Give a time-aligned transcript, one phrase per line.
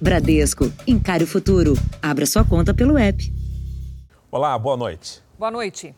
[0.00, 1.74] Bradesco, encare o futuro.
[2.00, 3.34] Abra sua conta pelo app.
[4.30, 5.20] Olá, boa noite.
[5.36, 5.92] Boa noite.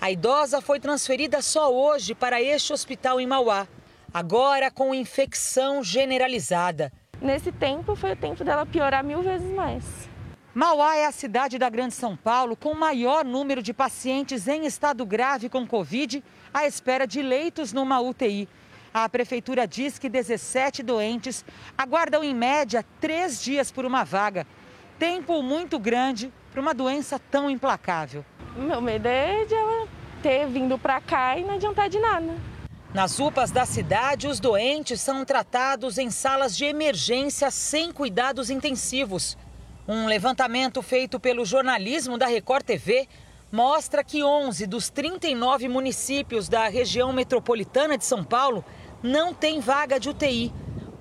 [0.00, 3.66] A idosa foi transferida só hoje para este hospital em Mauá,
[4.12, 6.92] agora com infecção generalizada.
[7.22, 9.84] Nesse tempo foi o tempo dela piorar mil vezes mais.
[10.52, 14.66] Mauá é a cidade da Grande São Paulo com o maior número de pacientes em
[14.66, 18.48] estado grave com Covid à espera de leitos numa UTI.
[18.92, 21.44] A prefeitura diz que 17 doentes
[21.78, 24.44] aguardam em média três dias por uma vaga.
[24.98, 28.24] Tempo muito grande para uma doença tão implacável.
[28.56, 29.86] Meu medo é de ela
[30.20, 32.51] ter vindo para cá e não adiantar de nada.
[32.94, 39.38] Nas UPAs da cidade, os doentes são tratados em salas de emergência sem cuidados intensivos.
[39.88, 43.08] Um levantamento feito pelo jornalismo da Record TV
[43.50, 48.62] mostra que 11 dos 39 municípios da região metropolitana de São Paulo
[49.02, 50.52] não têm vaga de UTI.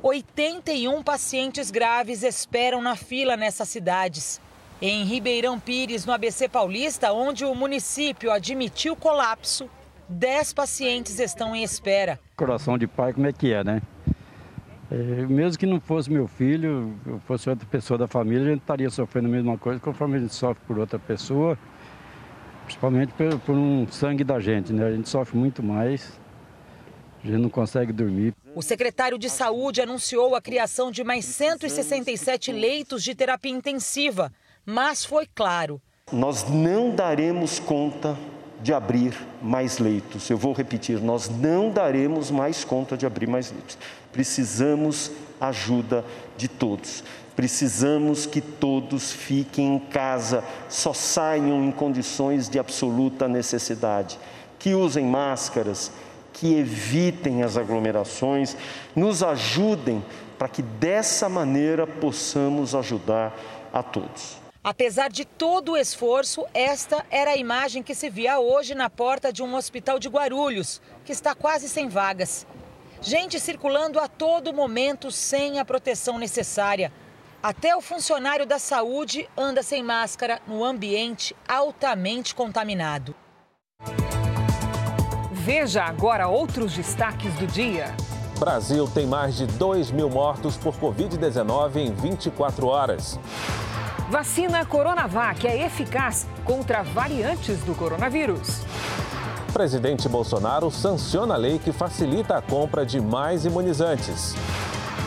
[0.02, 4.40] 81 pacientes graves esperam na fila nessas cidades.
[4.82, 9.70] Em Ribeirão Pires, no ABC Paulista, onde o município admitiu colapso,
[10.12, 12.20] 10 pacientes estão em espera.
[12.36, 13.82] Coração de pai, como é que é, né?
[14.92, 14.96] É,
[15.26, 16.94] mesmo que não fosse meu filho,
[17.26, 20.34] fosse outra pessoa da família, a gente estaria sofrendo a mesma coisa conforme a gente
[20.34, 21.58] sofre por outra pessoa,
[22.66, 24.86] principalmente por, por um sangue da gente, né?
[24.86, 26.20] A gente sofre muito mais,
[27.24, 28.34] a gente não consegue dormir.
[28.54, 34.30] O secretário de Saúde anunciou a criação de mais 167 leitos de terapia intensiva,
[34.66, 35.82] mas foi claro.
[36.12, 38.18] Nós não daremos conta
[38.62, 40.30] de abrir mais leitos.
[40.30, 43.78] Eu vou repetir, nós não daremos mais conta de abrir mais leitos.
[44.12, 46.06] Precisamos ajuda
[46.38, 47.04] de todos.
[47.36, 54.20] Precisamos que todos fiquem em casa, só saiam em condições de absoluta necessidade,
[54.60, 55.92] que usem máscaras,
[56.34, 58.56] que evitem as aglomerações,
[58.96, 60.04] nos ajudem
[60.38, 63.36] para que dessa maneira possamos ajudar
[63.74, 64.41] a todos.
[64.64, 69.34] Apesar de todo o esforço, esta era a imagem que se via hoje na porta
[69.34, 72.46] de um hospital de Guarulhos, que está quase sem vagas.
[73.02, 76.94] Gente circulando a todo momento sem a proteção necessária.
[77.42, 83.16] Até o funcionário da saúde anda sem máscara no ambiente altamente contaminado.
[85.32, 87.96] Veja agora outros destaques do dia.
[88.38, 93.20] Brasil tem mais de 2 mil mortos por Covid-19 em 24 horas.
[94.12, 98.62] Vacina Coronavac é eficaz contra variantes do coronavírus.
[99.54, 104.36] Presidente Bolsonaro sanciona a lei que facilita a compra de mais imunizantes.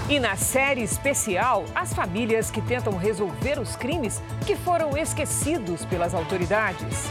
[0.09, 6.14] E na série especial, as famílias que tentam resolver os crimes que foram esquecidos pelas
[6.14, 7.04] autoridades.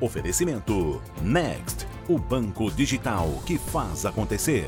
[0.00, 4.66] Oferecimento Next o banco digital que faz acontecer.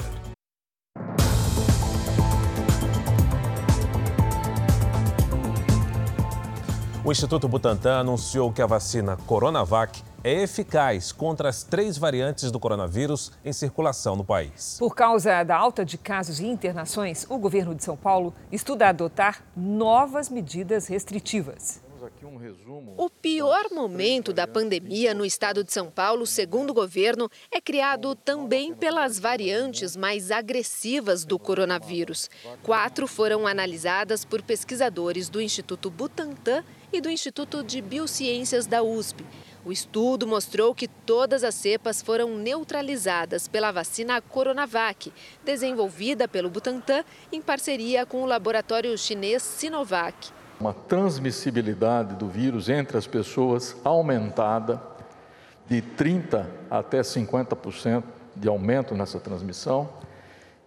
[7.05, 12.59] O Instituto Butantan anunciou que a vacina Coronavac é eficaz contra as três variantes do
[12.59, 14.77] coronavírus em circulação no país.
[14.81, 19.45] Por causa da alta de casos e internações, o governo de São Paulo estuda adotar
[19.57, 21.81] novas medidas restritivas
[22.25, 22.95] um resumo.
[22.97, 28.15] O pior momento da pandemia no estado de São Paulo, segundo o governo, é criado
[28.15, 32.31] também pelas variantes mais agressivas do coronavírus.
[32.63, 39.25] Quatro foram analisadas por pesquisadores do Instituto Butantan e do Instituto de Biociências da USP.
[39.65, 45.13] O estudo mostrou que todas as cepas foram neutralizadas pela vacina Coronavac,
[45.45, 52.99] desenvolvida pelo Butantan em parceria com o laboratório chinês Sinovac uma transmissibilidade do vírus entre
[52.99, 54.81] as pessoas aumentada
[55.67, 58.05] de 30 até 50%
[58.37, 59.89] de aumento nessa transmissão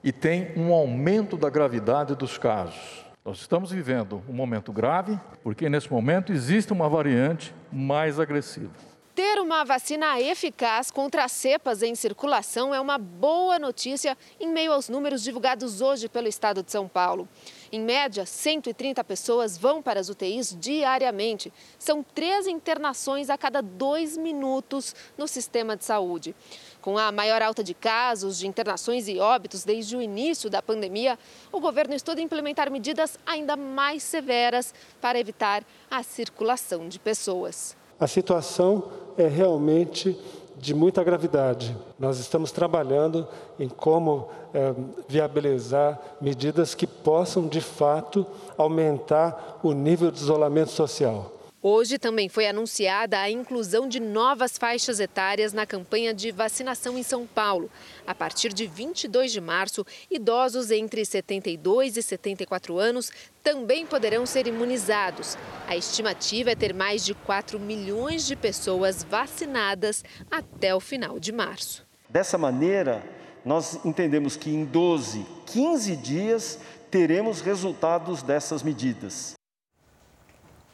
[0.03, 3.05] e tem um aumento da gravidade dos casos.
[3.23, 8.71] Nós estamos vivendo um momento grave, porque nesse momento existe uma variante mais agressiva.
[9.15, 14.73] Ter uma vacina eficaz contra as cepas em circulação é uma boa notícia em meio
[14.73, 17.27] aos números divulgados hoje pelo estado de São Paulo.
[17.73, 21.51] Em média, 130 pessoas vão para as UTIs diariamente.
[21.79, 26.35] São três internações a cada dois minutos no sistema de saúde.
[26.83, 31.17] Com a maior alta de casos, de internações e óbitos desde o início da pandemia,
[31.51, 34.71] o governo estuda implementar medidas ainda mais severas
[35.01, 37.75] para evitar a circulação de pessoas.
[37.99, 40.15] A situação é realmente
[40.57, 41.75] de muita gravidade.
[41.99, 43.27] Nós estamos trabalhando
[43.59, 44.73] em como é,
[45.07, 48.25] viabilizar medidas que possam, de fato,
[48.57, 51.32] aumentar o nível de isolamento social.
[51.65, 57.03] Hoje também foi anunciada a inclusão de novas faixas etárias na campanha de vacinação em
[57.03, 57.71] São Paulo.
[58.05, 64.45] A partir de 22 de março, idosos entre 72 e 74 anos também poderão ser
[64.45, 65.37] imunizados.
[65.65, 71.31] A estimativa é ter mais de 4 milhões de pessoas vacinadas até o final de
[71.31, 71.85] março.
[72.09, 73.01] Dessa maneira,
[73.45, 76.59] nós entendemos que em 12, 15 dias
[76.91, 79.33] teremos resultados dessas medidas.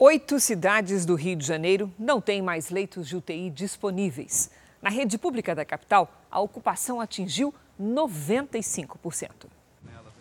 [0.02, 4.50] Oito cidades do Rio de Janeiro não têm mais leitos de UTI disponíveis.
[4.82, 9.48] Na rede pública da capital, a ocupação atingiu 95%.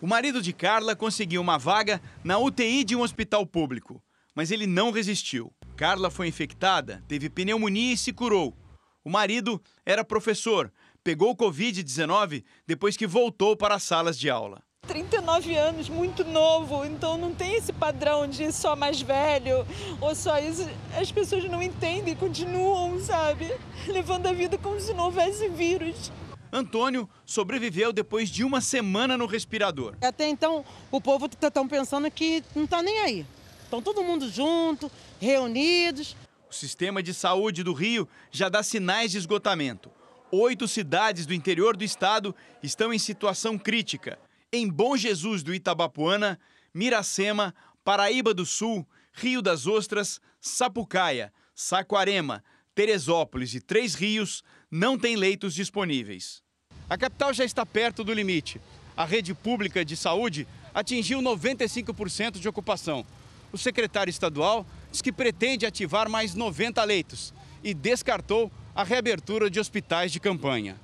[0.02, 4.02] O marido de Carla conseguiu uma vaga na UTI de um hospital público,
[4.34, 5.52] mas ele não resistiu.
[5.76, 8.56] Carla foi infectada, teve pneumonia e se curou.
[9.04, 10.72] O marido era professor,
[11.04, 14.60] pegou Covid-19 depois que voltou para as salas de aula.
[14.88, 19.66] 39 anos, muito novo, então não tem esse padrão de só mais velho
[20.00, 20.66] ou só isso.
[20.98, 23.54] As pessoas não entendem, continuam, sabe,
[23.86, 26.10] levando a vida como se não houvesse vírus.
[26.50, 29.94] Antônio sobreviveu depois de uma semana no respirador.
[30.00, 33.26] Até então, o povo está pensando que não está nem aí.
[33.62, 34.90] Estão todo mundo junto,
[35.20, 36.16] reunidos.
[36.50, 39.90] O sistema de saúde do Rio já dá sinais de esgotamento.
[40.30, 44.18] Oito cidades do interior do estado estão em situação crítica
[44.52, 46.38] em Bom Jesus do Itabapuana,
[46.72, 47.54] Miracema,
[47.84, 52.42] Paraíba do Sul, Rio das Ostras, Sapucaia, Saquarema,
[52.74, 56.42] Teresópolis e Três Rios não tem leitos disponíveis.
[56.88, 58.60] A capital já está perto do limite.
[58.96, 63.04] A rede pública de saúde atingiu 95% de ocupação.
[63.52, 69.58] O secretário estadual diz que pretende ativar mais 90 leitos e descartou a reabertura de
[69.58, 70.78] hospitais de campanha.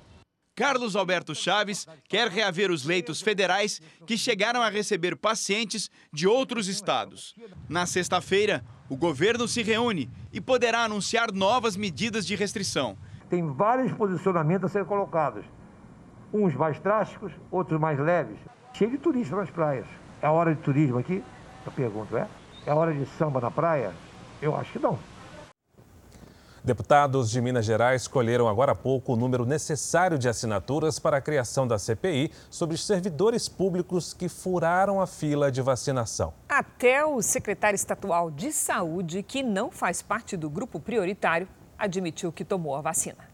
[0.55, 6.69] Carlos Alberto Chaves quer reaver os leitos federais que chegaram a receber pacientes de outros
[6.69, 7.35] estados.
[7.67, 12.97] Na sexta-feira, o governo se reúne e poderá anunciar novas medidas de restrição.
[13.29, 15.43] Tem vários posicionamentos a ser colocados.
[16.33, 18.37] Uns mais drásticos, outros mais leves.
[18.73, 19.85] Cheio de turistas nas praias.
[20.21, 21.21] É hora de turismo aqui?
[21.65, 22.27] Eu pergunto, é?
[22.65, 23.91] É hora de samba na praia?
[24.41, 24.97] Eu acho que não.
[26.65, 31.21] Deputados de Minas Gerais escolheram agora há pouco o número necessário de assinaturas para a
[31.21, 36.33] criação da CPI sobre os servidores públicos que furaram a fila de vacinação.
[36.49, 41.47] Até o secretário estadual de saúde, que não faz parte do grupo prioritário,
[41.77, 43.29] admitiu que tomou a vacina.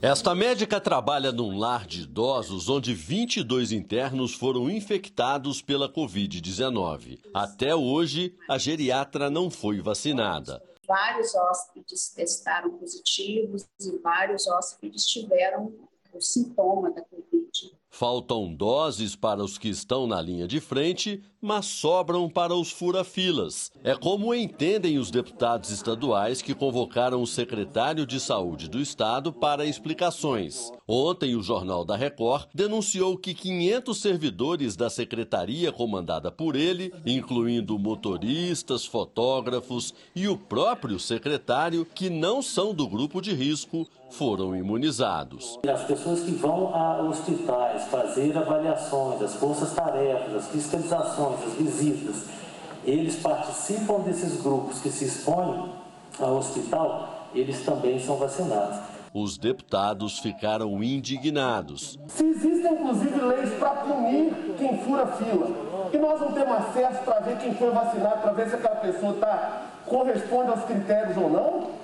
[0.00, 7.18] Esta médica trabalha num lar de idosos onde 22 internos foram infectados pela Covid-19.
[7.34, 10.62] Até hoje, a geriatra não foi vacinada.
[10.86, 15.72] Vários hóspedes testaram positivos e vários hóspedes tiveram
[16.12, 17.76] o sintoma da Covid.
[17.96, 23.70] Faltam doses para os que estão na linha de frente, mas sobram para os fura-filas.
[23.84, 29.64] É como entendem os deputados estaduais que convocaram o secretário de Saúde do Estado para
[29.64, 30.72] explicações.
[30.88, 37.78] Ontem, o Jornal da Record denunciou que 500 servidores da secretaria comandada por ele, incluindo
[37.78, 43.86] motoristas, fotógrafos e o próprio secretário, que não são do grupo de risco,
[44.18, 45.58] foram imunizados.
[45.68, 52.24] As pessoas que vão a hospitais fazer avaliações, as forças-tarefas, as fiscalizações, as visitas,
[52.84, 55.70] eles participam desses grupos que se expõem
[56.20, 58.78] ao hospital, eles também são vacinados.
[59.12, 61.98] Os deputados ficaram indignados.
[62.08, 65.48] Se existem, inclusive, leis para punir quem fura fila,
[65.92, 69.14] e nós não temos acesso para ver quem foi vacinado, para ver se aquela pessoa
[69.14, 71.83] tá, corresponde aos critérios ou não,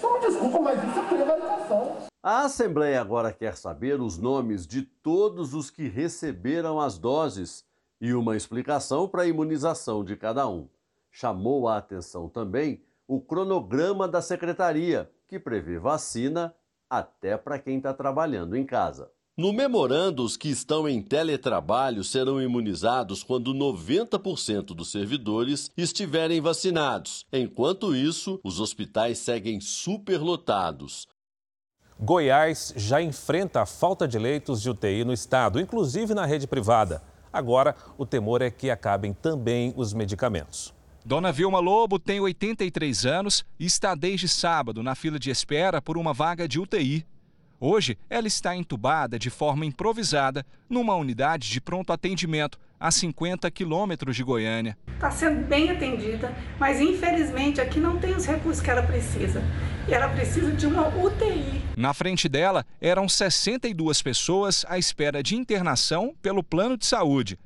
[0.00, 1.96] só me desculpa, mas isso é prevaricação.
[2.22, 7.64] A Assembleia agora quer saber os nomes de todos os que receberam as doses
[8.00, 10.68] e uma explicação para a imunização de cada um.
[11.10, 16.54] Chamou a atenção também o cronograma da secretaria, que prevê vacina
[16.90, 19.10] até para quem está trabalhando em casa.
[19.38, 27.26] No memorando, os que estão em teletrabalho serão imunizados quando 90% dos servidores estiverem vacinados.
[27.30, 31.06] Enquanto isso, os hospitais seguem superlotados.
[32.00, 37.02] Goiás já enfrenta a falta de leitos de UTI no estado, inclusive na rede privada.
[37.30, 40.72] Agora, o temor é que acabem também os medicamentos.
[41.04, 45.98] Dona Vilma Lobo tem 83 anos e está desde sábado na fila de espera por
[45.98, 47.04] uma vaga de UTI.
[47.58, 54.14] Hoje, ela está entubada de forma improvisada numa unidade de pronto atendimento a 50 quilômetros
[54.14, 54.76] de Goiânia.
[54.94, 59.42] Está sendo bem atendida, mas infelizmente aqui não tem os recursos que ela precisa.
[59.88, 61.62] E ela precisa de uma UTI.
[61.76, 67.38] Na frente dela eram 62 pessoas à espera de internação pelo plano de saúde.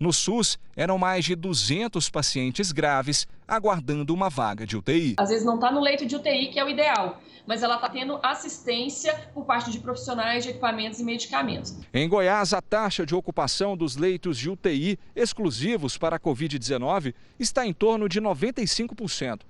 [0.00, 5.16] No SUS, eram mais de 200 pacientes graves aguardando uma vaga de UTI.
[5.18, 7.88] Às vezes não está no leito de UTI, que é o ideal, mas ela está
[7.88, 11.74] tendo assistência por parte de profissionais de equipamentos e medicamentos.
[11.92, 17.66] Em Goiás, a taxa de ocupação dos leitos de UTI exclusivos para a Covid-19 está
[17.66, 19.40] em torno de 95%.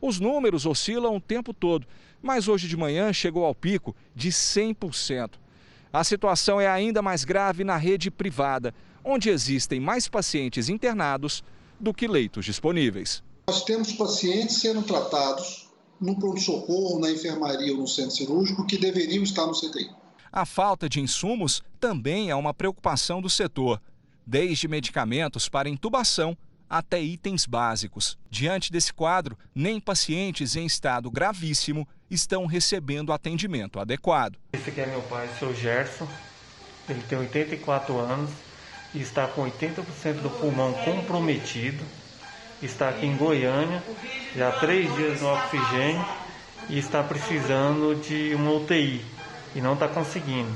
[0.00, 1.86] Os números oscilam o tempo todo,
[2.20, 5.34] mas hoje de manhã chegou ao pico de 100%.
[5.92, 11.42] A situação é ainda mais grave na rede privada onde existem mais pacientes internados
[11.78, 13.22] do que leitos disponíveis.
[13.48, 15.68] Nós temos pacientes sendo tratados
[16.00, 19.90] no pronto-socorro, na enfermaria ou no centro cirúrgico que deveriam estar no CTI.
[20.32, 23.80] A falta de insumos também é uma preocupação do setor,
[24.26, 26.36] desde medicamentos para intubação
[26.68, 28.16] até itens básicos.
[28.30, 34.38] Diante desse quadro, nem pacientes em estado gravíssimo estão recebendo atendimento adequado.
[34.54, 36.08] Esse aqui é meu pai, o seu Gerson.
[36.88, 38.30] Ele tem 84 anos
[39.00, 41.84] está com 80% do pulmão comprometido.
[42.62, 43.82] Está aqui em Goiânia,
[44.36, 46.04] já há três dias no oxigênio
[46.68, 49.04] e está precisando de uma UTI
[49.54, 50.52] e não está conseguindo.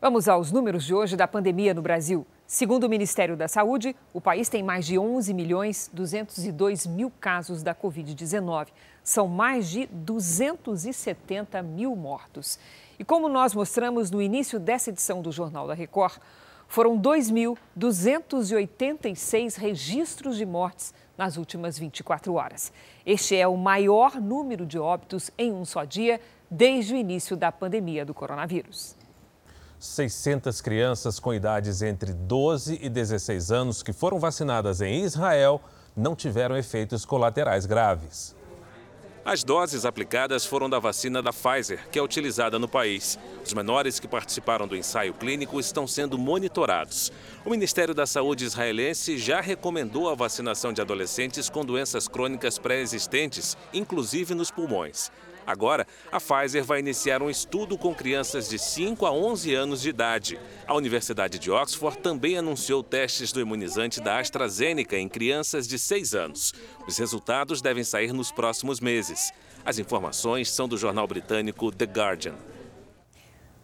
[0.00, 2.26] Vamos aos números de hoje da pandemia no Brasil.
[2.46, 7.62] Segundo o Ministério da Saúde, o país tem mais de 11 milhões 202 mil casos
[7.62, 8.68] da Covid-19.
[9.02, 12.58] São mais de 270 mil mortos.
[12.98, 16.18] E como nós mostramos no início dessa edição do Jornal da Record,
[16.74, 22.72] foram 2.286 registros de mortes nas últimas 24 horas.
[23.06, 27.52] Este é o maior número de óbitos em um só dia desde o início da
[27.52, 28.96] pandemia do coronavírus.
[29.78, 35.60] 600 crianças com idades entre 12 e 16 anos que foram vacinadas em Israel
[35.96, 38.34] não tiveram efeitos colaterais graves.
[39.26, 43.18] As doses aplicadas foram da vacina da Pfizer, que é utilizada no país.
[43.42, 47.10] Os menores que participaram do ensaio clínico estão sendo monitorados.
[47.42, 53.56] O Ministério da Saúde israelense já recomendou a vacinação de adolescentes com doenças crônicas pré-existentes,
[53.72, 55.10] inclusive nos pulmões.
[55.46, 59.90] Agora, a Pfizer vai iniciar um estudo com crianças de 5 a 11 anos de
[59.90, 60.38] idade.
[60.66, 66.14] A Universidade de Oxford também anunciou testes do imunizante da AstraZeneca em crianças de 6
[66.14, 66.54] anos.
[66.86, 69.32] Os resultados devem sair nos próximos meses.
[69.64, 72.34] As informações são do jornal britânico The Guardian.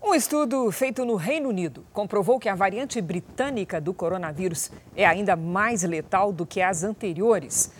[0.03, 5.37] Um estudo feito no Reino Unido comprovou que a variante britânica do coronavírus é ainda
[5.37, 7.71] mais letal do que as anteriores.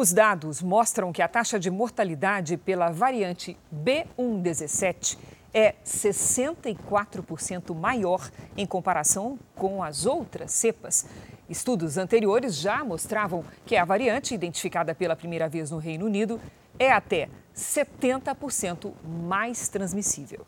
[0.00, 5.18] Os dados mostram que a taxa de mortalidade pela variante B117
[5.52, 11.04] é 64% maior em comparação com as outras cepas.
[11.50, 16.40] Estudos anteriores já mostravam que a variante identificada pela primeira vez no Reino Unido
[16.78, 20.46] é até 70% mais transmissível.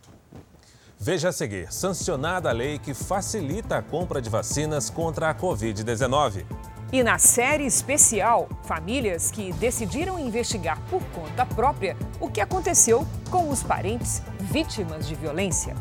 [0.98, 6.46] Veja a seguir: sancionada a lei que facilita a compra de vacinas contra a Covid-19.
[6.92, 13.48] E na série especial, famílias que decidiram investigar por conta própria o que aconteceu com
[13.48, 15.74] os parentes vítimas de violência.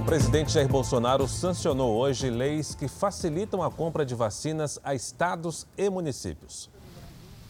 [0.00, 5.66] O presidente Jair Bolsonaro sancionou hoje leis que facilitam a compra de vacinas a estados
[5.76, 6.71] e municípios.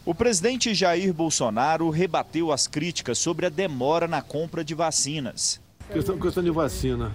[0.05, 5.61] O presidente Jair Bolsonaro rebateu as críticas sobre a demora na compra de vacinas.
[5.93, 7.09] Questão, questão de vacina.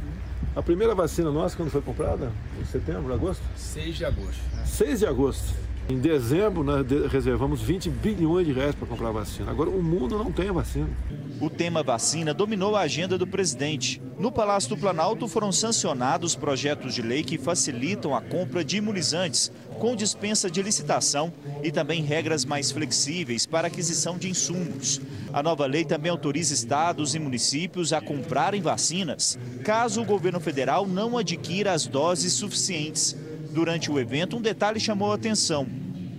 [0.56, 2.32] A primeira vacina nossa, quando foi comprada?
[2.58, 3.42] Em setembro, agosto?
[3.56, 4.40] 6 de agosto.
[4.64, 5.54] 6 de agosto.
[5.90, 9.50] Em dezembro, nós reservamos 20 bilhões de reais para comprar vacina.
[9.50, 10.86] Agora, o mundo não tem vacina.
[11.40, 14.02] O tema vacina dominou a agenda do presidente.
[14.18, 19.50] No Palácio do Planalto foram sancionados projetos de lei que facilitam a compra de imunizantes,
[19.78, 25.00] com dispensa de licitação e também regras mais flexíveis para aquisição de insumos.
[25.32, 30.86] A nova lei também autoriza estados e municípios a comprarem vacinas, caso o governo federal
[30.86, 33.16] não adquira as doses suficientes.
[33.58, 35.66] Durante o evento, um detalhe chamou a atenção.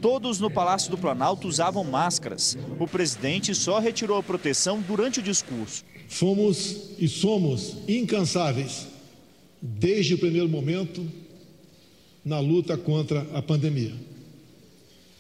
[0.02, 2.58] Todos no Palácio do Planalto usavam máscaras.
[2.78, 5.86] O presidente só retirou a proteção durante o discurso.
[6.10, 8.90] Fomos e somos incansáveis,
[9.62, 11.02] desde o primeiro momento,
[12.26, 13.94] na luta contra a pandemia.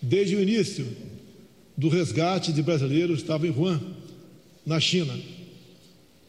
[0.01, 0.85] Desde o início
[1.77, 3.79] do resgate de brasileiros que estavam em Wuhan,
[4.65, 5.17] na China,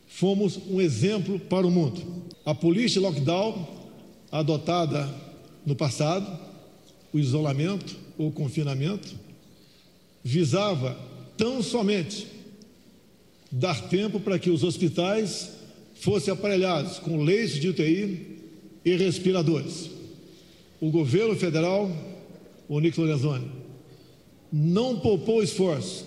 [0.06, 2.00] fomos um exemplo para o mundo.
[2.46, 3.66] A política lockdown
[4.30, 5.29] adotada
[5.64, 6.38] no passado,
[7.12, 9.14] o isolamento ou confinamento,
[10.22, 10.96] visava
[11.36, 12.26] tão somente
[13.50, 15.50] dar tempo para que os hospitais
[15.94, 18.38] fossem aparelhados com leitos de UTI
[18.84, 19.90] e respiradores.
[20.80, 21.90] O governo federal,
[22.68, 23.50] o Nico Lorenzoni,
[24.52, 26.06] não poupou esforço,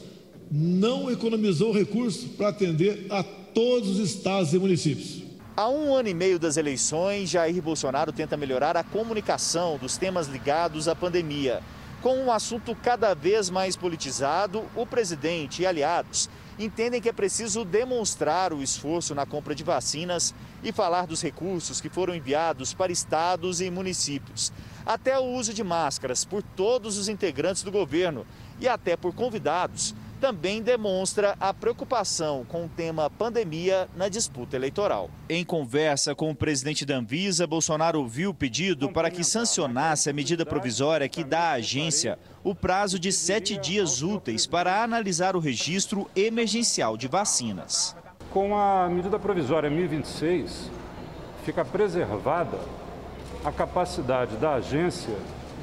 [0.51, 5.23] não economizou recursos para atender a todos os estados e municípios.
[5.55, 10.25] Há um ano e meio das eleições, Jair Bolsonaro tenta melhorar a comunicação dos temas
[10.25, 11.62] ligados à pandemia.
[12.01, 17.63] Com um assunto cada vez mais politizado, o presidente e aliados entendem que é preciso
[17.63, 20.33] demonstrar o esforço na compra de vacinas
[20.63, 24.51] e falar dos recursos que foram enviados para estados e municípios.
[24.83, 28.25] Até o uso de máscaras por todos os integrantes do governo
[28.60, 29.93] e até por convidados
[30.24, 35.10] também demonstra a preocupação com o tema pandemia na disputa eleitoral.
[35.27, 40.13] Em conversa com o presidente da Anvisa, Bolsonaro ouviu o pedido para que sancionasse a
[40.13, 45.39] medida provisória que dá à agência o prazo de sete dias úteis para analisar o
[45.39, 47.94] registro emergencial de vacinas.
[48.32, 50.72] Com a medida provisória 1026,
[51.44, 52.58] fica preservada
[53.44, 55.18] a capacidade da agência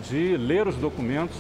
[0.07, 1.39] de ler os documentos,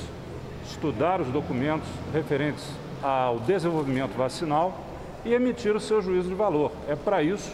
[0.65, 2.65] estudar os documentos referentes
[3.02, 4.87] ao desenvolvimento vacinal
[5.25, 6.73] e emitir o seu juízo de valor.
[6.88, 7.50] É para isso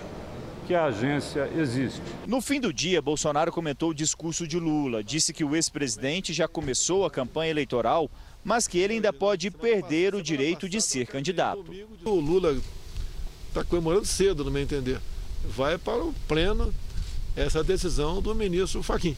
[0.66, 2.02] que a agência existe.
[2.26, 5.02] No fim do dia, Bolsonaro comentou o discurso de Lula.
[5.02, 8.10] Disse que o ex-presidente já começou a campanha eleitoral,
[8.44, 11.64] mas que ele ainda pode perder o direito de ser candidato.
[12.04, 12.58] O Lula
[13.48, 15.00] está comemorando cedo, no meu entender.
[15.48, 16.74] Vai para o pleno
[17.36, 19.16] essa decisão do ministro Faquim.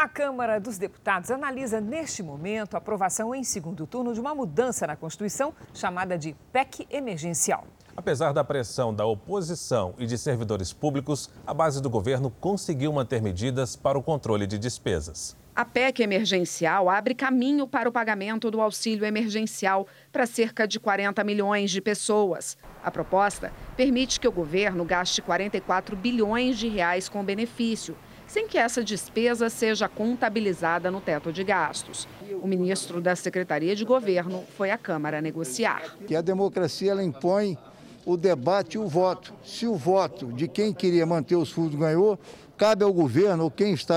[0.00, 4.86] A Câmara dos Deputados analisa neste momento a aprovação em segundo turno de uma mudança
[4.86, 7.66] na Constituição chamada de PEC emergencial.
[7.94, 13.20] Apesar da pressão da oposição e de servidores públicos, a base do governo conseguiu manter
[13.20, 15.36] medidas para o controle de despesas.
[15.54, 21.22] A PEC emergencial abre caminho para o pagamento do auxílio emergencial para cerca de 40
[21.24, 22.56] milhões de pessoas.
[22.82, 27.94] A proposta permite que o governo gaste 44 bilhões de reais com benefício
[28.30, 32.06] sem que essa despesa seja contabilizada no teto de gastos.
[32.40, 35.96] O ministro da Secretaria de Governo foi à Câmara negociar.
[36.06, 37.58] Que a democracia ela impõe
[38.06, 39.34] o debate e o voto.
[39.42, 42.20] Se o voto de quem queria manter os fundos ganhou,
[42.56, 43.96] cabe ao governo ou quem está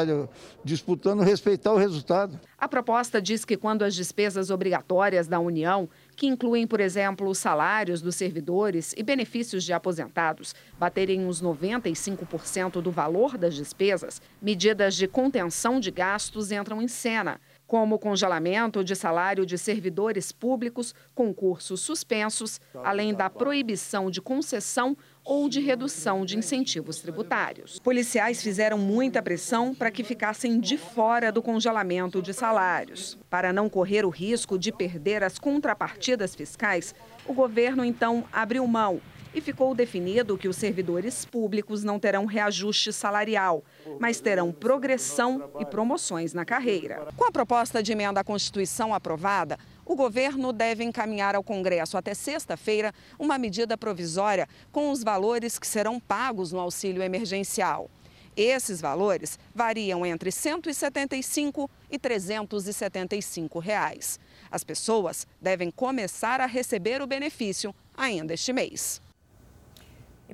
[0.64, 2.40] disputando respeitar o resultado.
[2.58, 7.38] A proposta diz que quando as despesas obrigatórias da União que incluem, por exemplo, os
[7.38, 14.96] salários dos servidores e benefícios de aposentados, baterem uns 95% do valor das despesas, medidas
[14.96, 20.94] de contenção de gastos entram em cena, como o congelamento de salário de servidores públicos,
[21.16, 27.80] concursos suspensos, além da proibição de concessão ou de redução de incentivos tributários.
[27.80, 33.18] Policiais fizeram muita pressão para que ficassem de fora do congelamento de salários.
[33.30, 36.94] Para não correr o risco de perder as contrapartidas fiscais,
[37.26, 39.02] o governo então abriu mão
[39.34, 43.64] e ficou definido que os servidores públicos não terão reajuste salarial,
[44.00, 47.08] mas terão progressão e promoções na carreira.
[47.18, 52.14] Com a proposta de emenda à Constituição aprovada, o governo deve encaminhar ao Congresso até
[52.14, 57.90] sexta-feira uma medida provisória com os valores que serão pagos no auxílio emergencial.
[58.36, 64.20] Esses valores variam entre R$ 175 e 375 reais.
[64.50, 69.03] As pessoas devem começar a receber o benefício ainda este mês.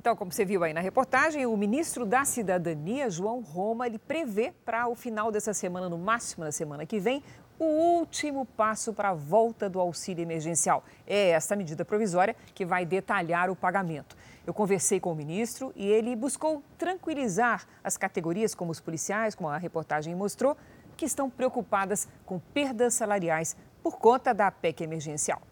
[0.00, 4.50] Então, como você viu aí na reportagem, o ministro da Cidadania, João Roma, ele prevê
[4.64, 7.22] para o final dessa semana, no máximo na semana que vem,
[7.58, 10.82] o último passo para a volta do auxílio emergencial.
[11.06, 14.16] É esta medida provisória que vai detalhar o pagamento.
[14.46, 19.50] Eu conversei com o ministro e ele buscou tranquilizar as categorias, como os policiais, como
[19.50, 20.56] a reportagem mostrou,
[20.96, 25.42] que estão preocupadas com perdas salariais por conta da PEC emergencial.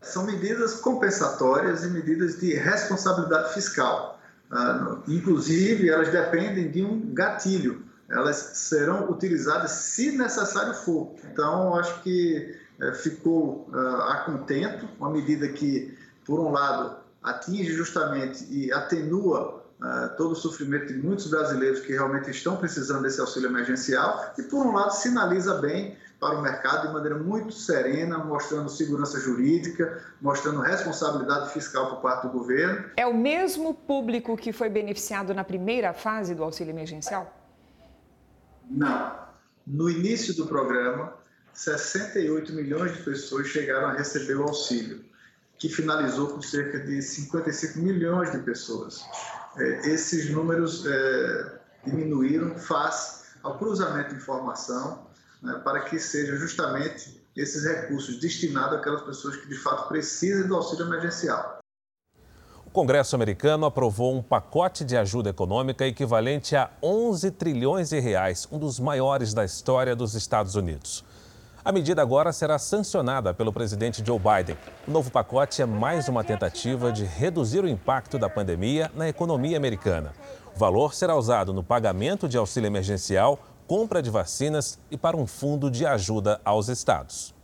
[0.00, 4.20] São medidas compensatórias e medidas de responsabilidade fiscal.
[4.50, 7.84] Uh, inclusive, elas dependem de um gatilho.
[8.08, 11.14] Elas serão utilizadas se necessário for.
[11.32, 17.72] Então, acho que uh, ficou uh, a contento, uma medida que, por um lado, atinge
[17.72, 19.65] justamente e atenua
[20.16, 24.66] todo o sofrimento de muitos brasileiros que realmente estão precisando desse auxílio emergencial e, por
[24.66, 30.60] um lado, sinaliza bem para o mercado de maneira muito serena, mostrando segurança jurídica, mostrando
[30.60, 32.90] responsabilidade fiscal por parte do governo.
[32.96, 37.30] É o mesmo público que foi beneficiado na primeira fase do auxílio emergencial?
[38.70, 39.26] Não.
[39.66, 41.12] No início do programa,
[41.52, 45.04] 68 milhões de pessoas chegaram a receber o auxílio,
[45.58, 49.04] que finalizou com cerca de 55 milhões de pessoas.
[49.58, 55.06] É, esses números é, diminuíram face ao cruzamento de informação
[55.42, 60.56] né, para que sejam justamente esses recursos destinados àquelas pessoas que de fato precisam do
[60.56, 61.58] auxílio emergencial.
[62.64, 68.48] O Congresso americano aprovou um pacote de ajuda econômica equivalente a 11 trilhões de reais,
[68.50, 71.04] um dos maiores da história dos Estados Unidos.
[71.66, 74.56] A medida agora será sancionada pelo presidente Joe Biden.
[74.86, 79.56] O novo pacote é mais uma tentativa de reduzir o impacto da pandemia na economia
[79.56, 80.12] americana.
[80.54, 85.26] O valor será usado no pagamento de auxílio emergencial, compra de vacinas e para um
[85.26, 87.34] fundo de ajuda aos estados.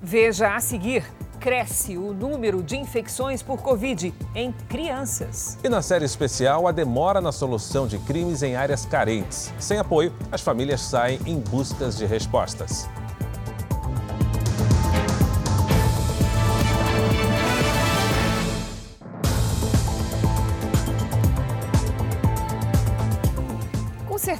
[0.00, 1.04] Veja a seguir:
[1.40, 5.58] cresce o número de infecções por Covid em crianças.
[5.64, 9.52] E na série especial, a demora na solução de crimes em áreas carentes.
[9.58, 12.88] Sem apoio, as famílias saem em buscas de respostas.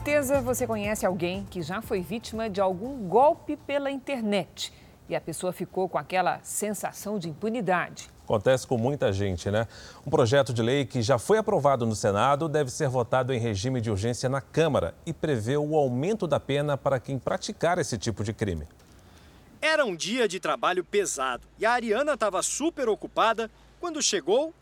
[0.02, 4.72] Certeza você conhece alguém que já foi vítima de algum golpe pela internet
[5.08, 8.10] e a pessoa ficou com aquela sensação de impunidade.
[8.24, 9.68] Acontece com muita gente, né?
[10.04, 13.80] Um projeto de lei que já foi aprovado no Senado deve ser votado em regime
[13.80, 18.24] de urgência na Câmara e prevê o aumento da pena para quem praticar esse tipo
[18.24, 18.66] de crime.
[19.60, 24.52] Era um dia de trabalho pesado e a Ariana estava super ocupada quando chegou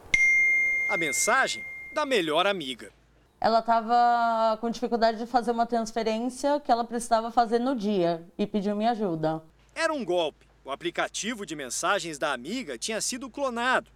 [0.91, 3.00] a mensagem da melhor amiga
[3.41, 8.47] ela estava com dificuldade de fazer uma transferência que ela precisava fazer no dia e
[8.47, 9.43] pediu minha ajuda.
[9.75, 10.47] Era um golpe.
[10.63, 13.91] O aplicativo de mensagens da amiga tinha sido clonado.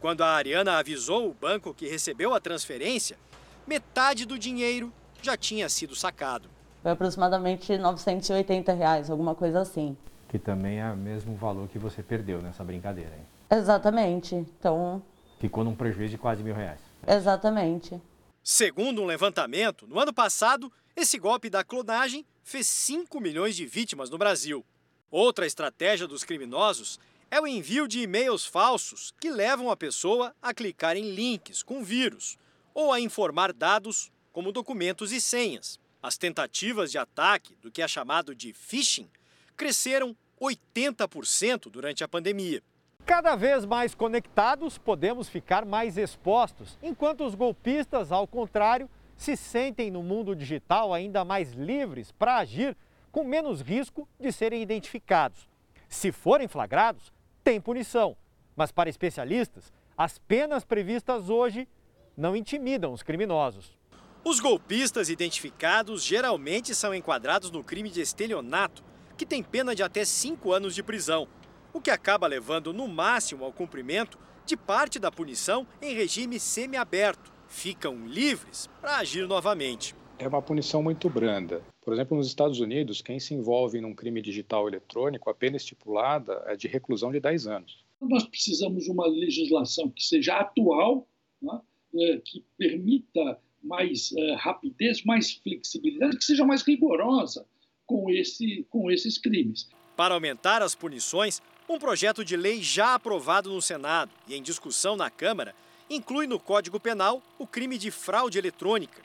[0.00, 3.16] Quando a Ariana avisou o banco que recebeu a transferência,
[3.64, 4.92] metade do dinheiro
[5.22, 6.50] já tinha sido sacado.
[6.82, 9.96] Foi aproximadamente 980 reais, alguma coisa assim.
[10.28, 13.58] Que também é o mesmo valor que você perdeu nessa brincadeira, hein?
[13.58, 14.34] Exatamente.
[14.34, 15.00] Então.
[15.38, 16.80] Ficou num prejuízo de quase mil reais.
[17.06, 18.00] Exatamente.
[18.44, 24.10] Segundo um levantamento, no ano passado, esse golpe da clonagem fez 5 milhões de vítimas
[24.10, 24.66] no Brasil.
[25.08, 26.98] Outra estratégia dos criminosos
[27.30, 31.84] é o envio de e-mails falsos que levam a pessoa a clicar em links com
[31.84, 32.36] vírus
[32.74, 35.78] ou a informar dados como documentos e senhas.
[36.02, 39.08] As tentativas de ataque do que é chamado de phishing
[39.56, 42.60] cresceram 80% durante a pandemia.
[43.04, 49.90] Cada vez mais conectados, podemos ficar mais expostos, enquanto os golpistas, ao contrário, se sentem
[49.90, 52.76] no mundo digital ainda mais livres para agir
[53.10, 55.48] com menos risco de serem identificados.
[55.88, 57.12] Se forem flagrados,
[57.42, 58.16] tem punição,
[58.54, 61.68] mas para especialistas, as penas previstas hoje
[62.16, 63.76] não intimidam os criminosos.
[64.24, 68.82] Os golpistas identificados geralmente são enquadrados no crime de estelionato,
[69.18, 71.26] que tem pena de até cinco anos de prisão
[71.72, 77.32] o que acaba levando no máximo ao cumprimento de parte da punição em regime semiaberto.
[77.48, 79.94] Ficam livres para agir novamente.
[80.18, 81.62] É uma punição muito branda.
[81.84, 86.42] Por exemplo, nos Estados Unidos, quem se envolve num crime digital eletrônico, a pena estipulada
[86.46, 87.84] é de reclusão de 10 anos.
[88.00, 91.06] Nós precisamos de uma legislação que seja atual,
[91.40, 91.60] né?
[91.94, 97.46] é, que permita mais é, rapidez, mais flexibilidade, que seja mais rigorosa
[97.86, 99.68] com, esse, com esses crimes.
[99.96, 104.96] Para aumentar as punições, um projeto de lei já aprovado no Senado e em discussão
[104.96, 105.54] na Câmara
[105.88, 109.02] inclui no Código Penal o crime de fraude eletrônica.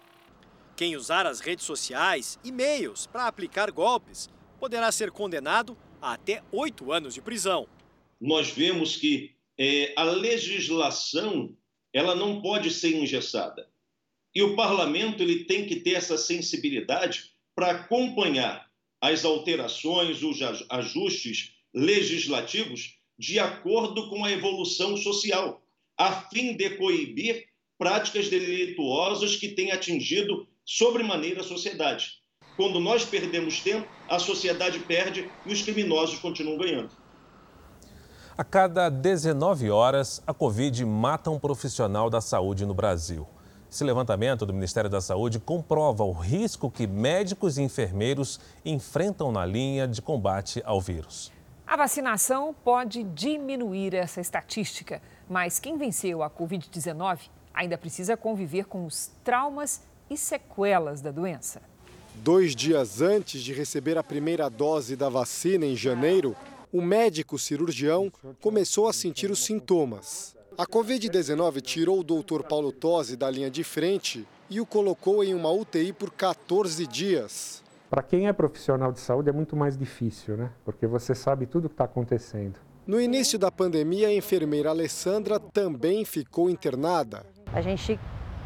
[0.75, 6.91] Quem usar as redes sociais, e-mails para aplicar golpes poderá ser condenado a até oito
[6.91, 7.67] anos de prisão.
[8.19, 11.55] Nós vemos que é, a legislação
[11.93, 13.67] ela não pode ser engessada.
[14.33, 18.69] E o parlamento ele tem que ter essa sensibilidade para acompanhar
[19.01, 20.39] as alterações, os
[20.69, 25.61] ajustes legislativos de acordo com a evolução social,
[25.97, 27.45] a fim de coibir
[27.77, 32.13] práticas delituosas que têm atingido sobremaneira a sociedade.
[32.55, 36.89] Quando nós perdemos tempo, a sociedade perde e os criminosos continuam ganhando.
[38.35, 43.27] A cada 19 horas, a Covid mata um profissional da saúde no Brasil.
[43.69, 49.45] Esse levantamento do Ministério da Saúde comprova o risco que médicos e enfermeiros enfrentam na
[49.45, 51.36] linha de combate ao vírus.
[51.67, 58.85] A vacinação pode diminuir essa estatística, mas quem venceu a Covid-19 ainda precisa conviver com
[58.85, 61.61] os traumas e sequelas da doença.
[62.15, 66.37] Dois dias antes de receber a primeira dose da vacina em janeiro,
[66.71, 70.37] o médico cirurgião começou a sentir os sintomas.
[70.57, 72.43] A Covid-19 tirou o Dr.
[72.43, 77.61] Paulo Tosi da linha de frente e o colocou em uma UTI por 14 dias.
[77.89, 80.49] Para quem é profissional de saúde é muito mais difícil, né?
[80.65, 82.59] Porque você sabe tudo o que está acontecendo.
[82.85, 87.25] No início da pandemia, a enfermeira Alessandra também ficou internada.
[87.53, 87.97] A gente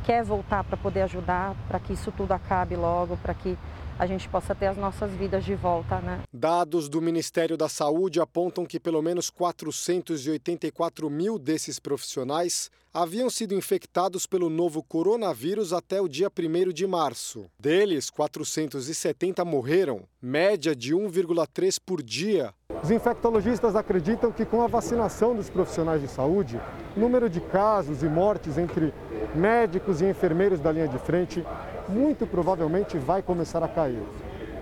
[0.04, 3.58] quer voltar para poder ajudar, para que isso tudo acabe logo, para que
[4.02, 6.22] a gente possa ter as nossas vidas de volta, né?
[6.34, 13.54] Dados do Ministério da Saúde apontam que pelo menos 484 mil desses profissionais haviam sido
[13.54, 17.46] infectados pelo novo coronavírus até o dia 1 de março.
[17.60, 22.56] Deles, 470 morreram, média de 1,3 por dia.
[22.82, 26.60] Os infectologistas acreditam que com a vacinação dos profissionais de saúde,
[26.98, 28.92] o número de casos e mortes entre
[29.36, 31.46] médicos e enfermeiros da linha de frente
[31.92, 34.02] muito provavelmente vai começar a cair.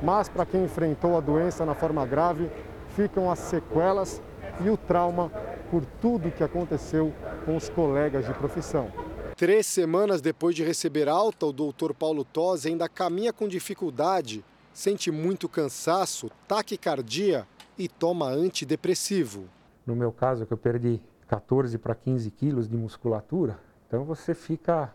[0.02, 2.50] Mas para quem enfrentou a doença na forma grave,
[2.96, 4.22] ficam as sequelas
[4.64, 5.30] e o trauma
[5.70, 7.14] por tudo que aconteceu
[7.46, 8.92] com os colegas de profissão.
[9.36, 15.12] Três semanas depois de receber alta, o doutor Paulo Tosi ainda caminha com dificuldade, sente
[15.12, 19.46] muito cansaço, taquicardia e toma antidepressivo.
[19.86, 24.94] No meu caso, que eu perdi 14 para 15 quilos de musculatura, então você fica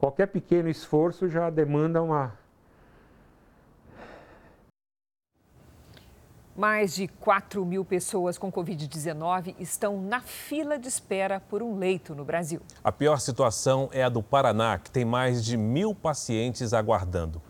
[0.00, 2.32] qualquer pequeno esforço já demanda uma.
[6.56, 12.14] Mais de 4 mil pessoas com Covid-19 estão na fila de espera por um leito
[12.14, 12.60] no Brasil.
[12.82, 17.40] A pior situação é a do Paraná, que tem mais de mil pacientes aguardando.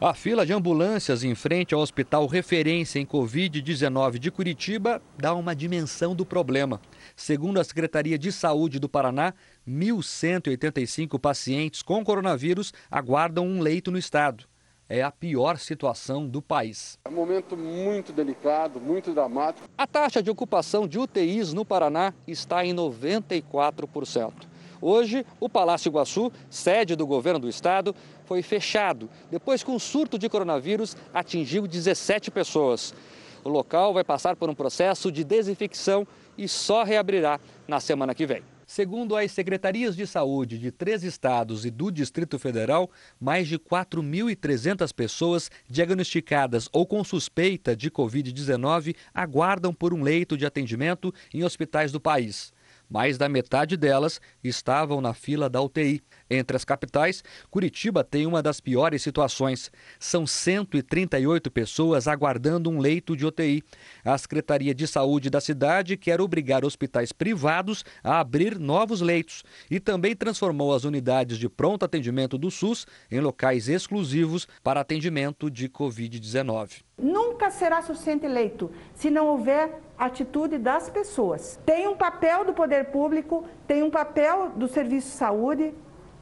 [0.00, 5.56] A fila de ambulâncias em frente ao Hospital Referência em Covid-19 de Curitiba dá uma
[5.56, 6.80] dimensão do problema.
[7.16, 9.34] Segundo a Secretaria de Saúde do Paraná,
[9.68, 14.44] 1.185 pacientes com coronavírus aguardam um leito no estado.
[14.88, 16.96] É a pior situação do país.
[17.04, 19.68] É um momento muito delicado, muito dramático.
[19.76, 24.32] A taxa de ocupação de UTIs no Paraná está em 94%.
[24.80, 30.18] Hoje, o Palácio Iguaçu, sede do governo do estado, foi fechado depois que um surto
[30.18, 32.94] de coronavírus atingiu 17 pessoas.
[33.42, 38.26] O local vai passar por um processo de desinfecção e só reabrirá na semana que
[38.26, 38.42] vem.
[38.66, 44.92] Segundo as secretarias de saúde de três estados e do Distrito Federal, mais de 4.300
[44.92, 51.90] pessoas diagnosticadas ou com suspeita de Covid-19 aguardam por um leito de atendimento em hospitais
[51.90, 52.52] do país.
[52.88, 56.02] Mais da metade delas estavam na fila da UTI.
[56.30, 59.70] Entre as capitais, Curitiba tem uma das piores situações.
[59.98, 63.62] São 138 pessoas aguardando um leito de UTI.
[64.04, 69.80] A Secretaria de Saúde da cidade quer obrigar hospitais privados a abrir novos leitos e
[69.80, 75.68] também transformou as unidades de pronto atendimento do SUS em locais exclusivos para atendimento de
[75.68, 76.82] Covid-19.
[77.00, 81.58] Nunca será suficiente leito se não houver atitude das pessoas.
[81.64, 85.74] Tem um papel do poder público, tem um papel do serviço de saúde,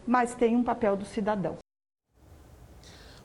[0.06, 1.56] mas tem um papel do cidadão.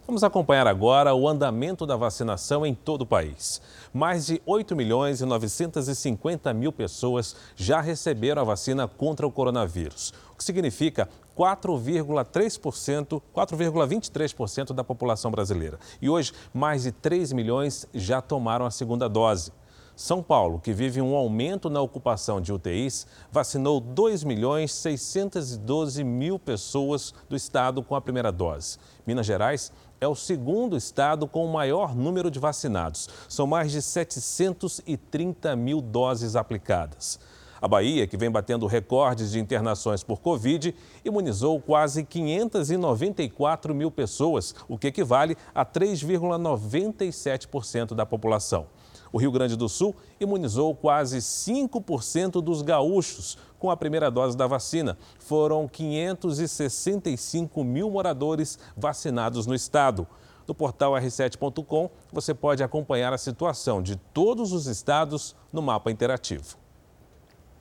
[0.07, 3.61] Vamos acompanhar agora o andamento da vacinação em todo o país.
[3.93, 10.11] Mais de 8 milhões e 950 mil pessoas já receberam a vacina contra o coronavírus,
[10.33, 15.79] o que significa 4,3%, 4,23% da população brasileira.
[16.01, 19.53] E hoje, mais de 3 milhões já tomaram a segunda dose.
[19.95, 26.39] São Paulo, que vive um aumento na ocupação de UTIs, vacinou 2 milhões 612 mil
[26.39, 28.77] pessoas do estado com a primeira dose.
[29.05, 33.07] Minas Gerais é o segundo estado com o maior número de vacinados.
[33.29, 37.19] São mais de 730 mil doses aplicadas.
[37.61, 40.73] A Bahia, que vem batendo recordes de internações por Covid,
[41.05, 48.65] imunizou quase 594 mil pessoas, o que equivale a 3,97% da população.
[49.11, 54.47] O Rio Grande do Sul imunizou quase 5% dos gaúchos com a primeira dose da
[54.47, 54.97] vacina.
[55.19, 60.07] Foram 565 mil moradores vacinados no estado.
[60.47, 66.61] No portal r7.com você pode acompanhar a situação de todos os estados no mapa interativo.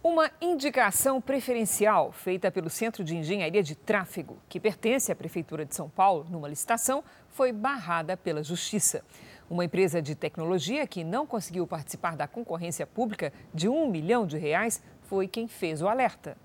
[0.02, 5.74] Uma indicação preferencial feita pelo Centro de Engenharia de Tráfego, que pertence à Prefeitura de
[5.74, 9.04] São Paulo, numa licitação, foi barrada pela Justiça.
[9.50, 14.38] Uma empresa de tecnologia que não conseguiu participar da concorrência pública de um milhão de
[14.38, 16.36] reais foi quem fez o alerta.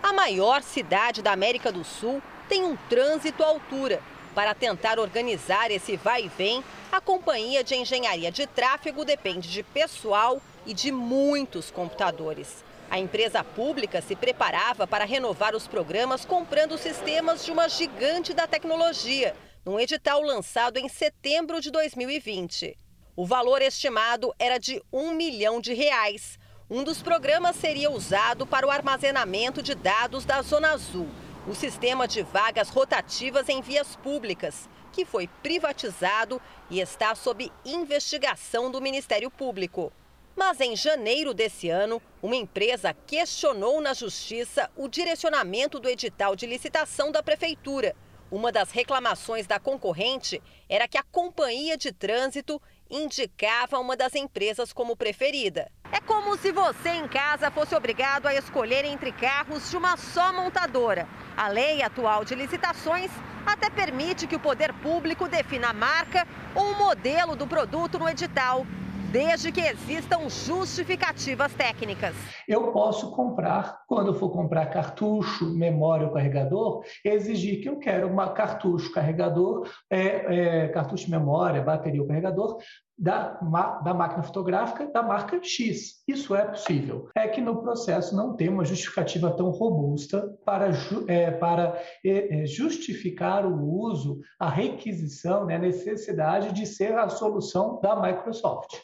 [0.00, 4.00] A maior cidade da América do Sul tem um trânsito à altura.
[4.36, 6.62] Para tentar organizar esse vai e vem,
[6.92, 12.62] a companhia de engenharia de tráfego depende de pessoal e de muitos computadores.
[12.88, 18.46] A empresa pública se preparava para renovar os programas comprando sistemas de uma gigante da
[18.46, 22.76] tecnologia, num edital lançado em setembro de 2020.
[23.16, 26.38] O valor estimado era de um milhão de reais.
[26.68, 31.08] Um dos programas seria usado para o armazenamento de dados da Zona Azul,
[31.46, 38.70] o sistema de vagas rotativas em vias públicas, que foi privatizado e está sob investigação
[38.70, 39.92] do Ministério Público.
[40.36, 46.46] Mas em janeiro desse ano, uma empresa questionou na justiça o direcionamento do edital de
[46.46, 47.94] licitação da prefeitura.
[48.34, 54.72] Uma das reclamações da concorrente era que a companhia de trânsito indicava uma das empresas
[54.72, 55.70] como preferida.
[55.92, 60.32] É como se você em casa fosse obrigado a escolher entre carros de uma só
[60.32, 61.06] montadora.
[61.36, 63.08] A lei atual de licitações
[63.46, 68.08] até permite que o poder público defina a marca ou o modelo do produto no
[68.08, 68.66] edital,
[69.14, 72.16] desde que existam justificativas técnicas.
[72.48, 78.32] Eu posso comprar, quando for comprar cartucho, memória ou carregador, exigir que eu quero uma
[78.32, 82.58] cartucho, carregador, é, é, cartucho, memória, bateria ou carregador
[82.98, 83.38] da,
[83.84, 86.02] da máquina fotográfica da marca X.
[86.08, 87.08] Isso é possível.
[87.16, 90.70] É que no processo não tem uma justificativa tão robusta para,
[91.06, 97.08] é, para é, é, justificar o uso, a requisição, né, a necessidade de ser a
[97.08, 98.74] solução da Microsoft.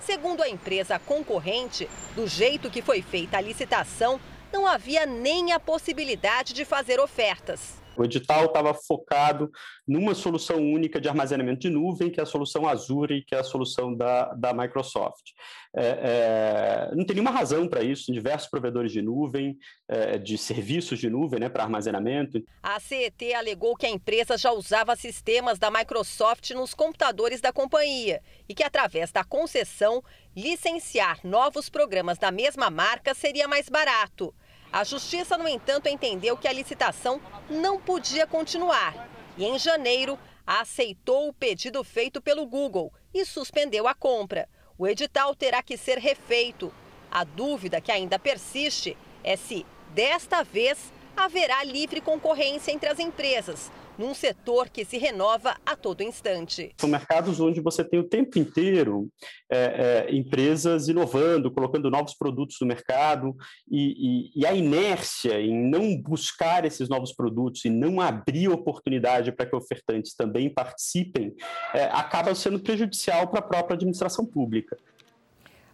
[0.00, 4.20] Segundo a empresa concorrente, do jeito que foi feita a licitação,
[4.52, 7.79] não havia nem a possibilidade de fazer ofertas.
[7.96, 9.50] O edital estava focado
[9.86, 13.44] numa solução única de armazenamento de nuvem, que é a solução Azure, que é a
[13.44, 15.32] solução da, da Microsoft.
[15.74, 19.56] É, é, não tem nenhuma razão para isso, diversos provedores de nuvem,
[19.88, 22.42] é, de serviços de nuvem né, para armazenamento.
[22.62, 28.20] A CET alegou que a empresa já usava sistemas da Microsoft nos computadores da companhia
[28.48, 30.02] e que, através da concessão,
[30.36, 34.34] licenciar novos programas da mesma marca seria mais barato.
[34.72, 41.28] A Justiça, no entanto, entendeu que a licitação não podia continuar e, em janeiro, aceitou
[41.28, 44.48] o pedido feito pelo Google e suspendeu a compra.
[44.78, 46.72] O edital terá que ser refeito.
[47.10, 53.72] A dúvida que ainda persiste é se, desta vez, haverá livre concorrência entre as empresas,
[54.00, 56.72] num setor que se renova a todo instante.
[56.78, 59.10] São mercados onde você tem o tempo inteiro
[59.52, 63.36] é, é, empresas inovando, colocando novos produtos no mercado,
[63.70, 69.32] e, e, e, a inércia em não buscar esses novos produtos e não abrir oportunidade
[69.32, 71.34] para que ofertantes também participem,
[71.74, 74.78] é, acaba sendo prejudicial para a própria administração pública.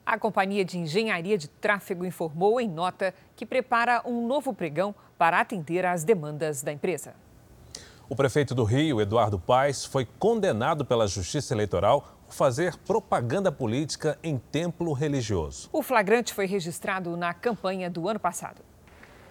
[0.04, 5.40] A Companhia de Engenharia de Tráfego informou em nota que prepara um novo pregão para
[5.40, 7.14] atender às demandas da empresa.
[8.08, 14.16] O prefeito do Rio, Eduardo Paes, foi condenado pela Justiça Eleitoral por fazer propaganda política
[14.22, 15.68] em templo religioso.
[15.72, 18.62] O flagrante foi registrado na campanha do ano passado.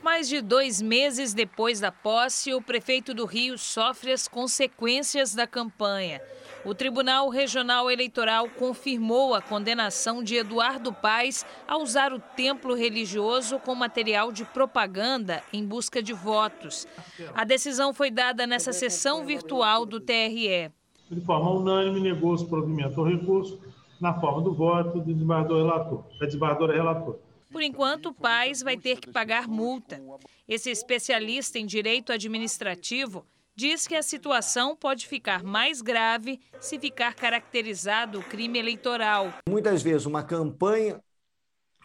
[0.03, 5.47] Mais de dois meses depois da posse, o prefeito do Rio sofre as consequências da
[5.47, 6.21] campanha.
[6.65, 13.59] O Tribunal Regional Eleitoral confirmou a condenação de Eduardo Paes a usar o templo religioso
[13.59, 16.87] com material de propaganda em busca de votos.
[17.35, 20.71] A decisão foi dada nessa sessão virtual do TRE.
[21.11, 23.61] De forma unânime, negou o provimento ao recurso
[24.01, 27.19] na forma do voto do desembargador relator, da desembargadora relatora.
[27.51, 30.01] Por enquanto, o Paes vai ter que pagar multa.
[30.47, 33.23] Esse especialista em direito administrativo
[33.55, 39.33] diz que a situação pode ficar mais grave se ficar caracterizado o crime eleitoral.
[39.47, 41.01] Muitas vezes, uma campanha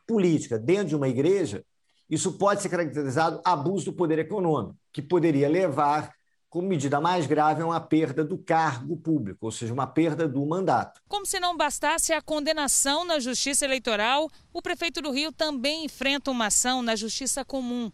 [0.06, 1.64] política dentro de uma igreja,
[2.09, 6.12] isso pode ser caracterizado abuso do poder econômico, que poderia levar,
[6.48, 10.44] como medida mais grave, a uma perda do cargo público, ou seja, uma perda do
[10.44, 11.00] mandato.
[11.06, 16.33] Como se não bastasse a condenação na Justiça Eleitoral, o prefeito do Rio também enfrenta
[16.33, 17.92] uma ação na Justiça Comum.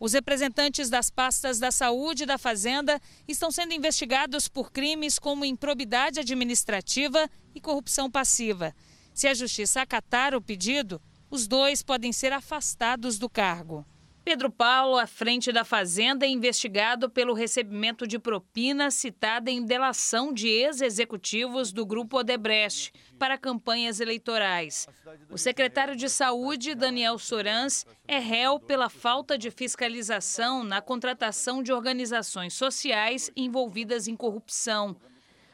[0.00, 5.44] Os representantes das pastas da Saúde e da Fazenda estão sendo investigados por crimes como
[5.44, 8.74] improbidade administrativa e corrupção passiva.
[9.12, 13.84] Se a Justiça acatar o pedido, os dois podem ser afastados do cargo.
[14.28, 20.34] Pedro Paulo, à frente da Fazenda, é investigado pelo recebimento de propina citada em delação
[20.34, 24.86] de ex-executivos do Grupo Odebrecht para campanhas eleitorais.
[25.30, 31.72] O secretário de Saúde, Daniel Sorans, é réu pela falta de fiscalização na contratação de
[31.72, 34.94] organizações sociais envolvidas em corrupção.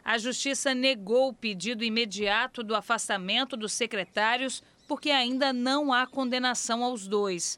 [0.04, 6.82] A Justiça negou o pedido imediato do afastamento dos secretários porque ainda não há condenação
[6.82, 7.56] aos dois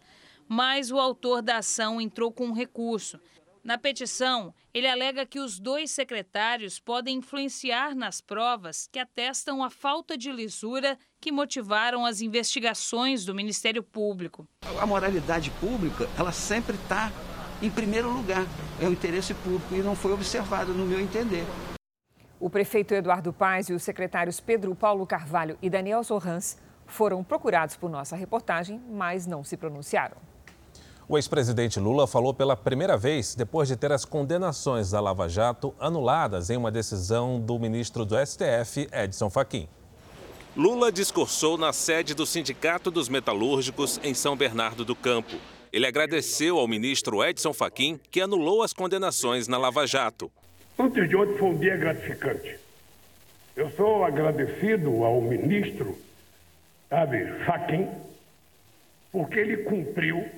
[0.49, 3.19] mas o autor da ação entrou com um recurso.
[3.67, 9.71] Na petição, ele alega que os dois secretários podem influenciar nas provas que atestam a
[9.71, 14.47] falta de lisura que motivaram as investigações do Ministério Público.
[14.81, 17.11] A moralidade pública, ela sempre está
[17.61, 18.47] em primeiro lugar.
[18.81, 21.45] É o interesse público e não foi observado, no meu entender.
[22.39, 27.77] O prefeito Eduardo Paes e os secretários Pedro Paulo Carvalho e Daniel Sorrans foram procurados
[27.77, 30.36] por nossa reportagem, mas não se pronunciaram.
[31.09, 35.73] O ex-presidente Lula falou pela primeira vez depois de ter as condenações da Lava Jato
[35.79, 39.69] anuladas em uma decisão do ministro do STF, Edson Fachin.
[40.57, 45.37] Lula discursou na sede do Sindicato dos Metalúrgicos em São Bernardo do Campo.
[45.73, 50.29] Ele agradeceu ao ministro Edson Fachin, que anulou as condenações na Lava Jato.
[50.77, 52.59] Antes de ontem foi um dia gratificante.
[53.55, 55.97] Eu sou agradecido ao ministro,
[56.91, 57.89] sabe, Fachin,
[59.13, 60.29] porque ele cumpriu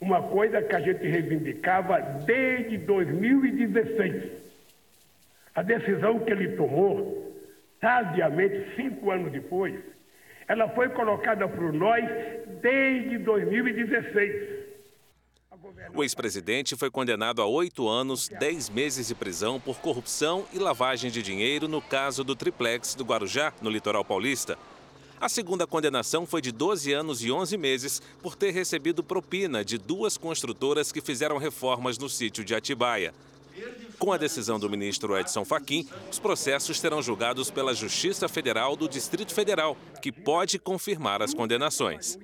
[0.00, 4.32] uma coisa que a gente reivindicava desde 2016.
[5.54, 7.34] A decisão que ele tomou,
[7.80, 9.74] tardiamente, cinco anos depois,
[10.46, 12.04] ela foi colocada por nós
[12.60, 14.66] desde 2016.
[15.94, 21.10] O ex-presidente foi condenado a oito anos, dez meses de prisão por corrupção e lavagem
[21.10, 24.58] de dinheiro no caso do triplex do Guarujá, no litoral paulista.
[25.18, 29.78] A segunda condenação foi de 12 anos e 11 meses por ter recebido propina de
[29.78, 33.14] duas construtoras que fizeram reformas no sítio de Atibaia.
[33.98, 38.86] Com a decisão do ministro Edson Fachin, os processos serão julgados pela Justiça Federal do
[38.86, 42.18] Distrito Federal, que pode confirmar as condenações.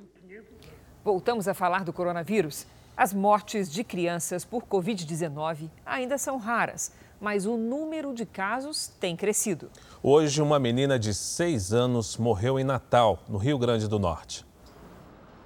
[1.02, 2.66] Voltamos a falar do coronavírus.
[2.94, 6.92] As mortes de crianças por Covid-19 ainda são raras,
[7.22, 9.70] mas o número de casos tem crescido.
[10.02, 14.44] Hoje, uma menina de seis anos morreu em Natal, no Rio Grande do Norte.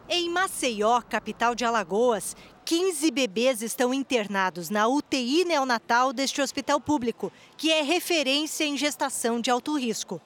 [0.09, 7.31] Em Maceió, capital de Alagoas, 15 bebês estão internados na UTI neonatal deste hospital público,
[7.59, 10.19] que é referência em gestação de alto risco.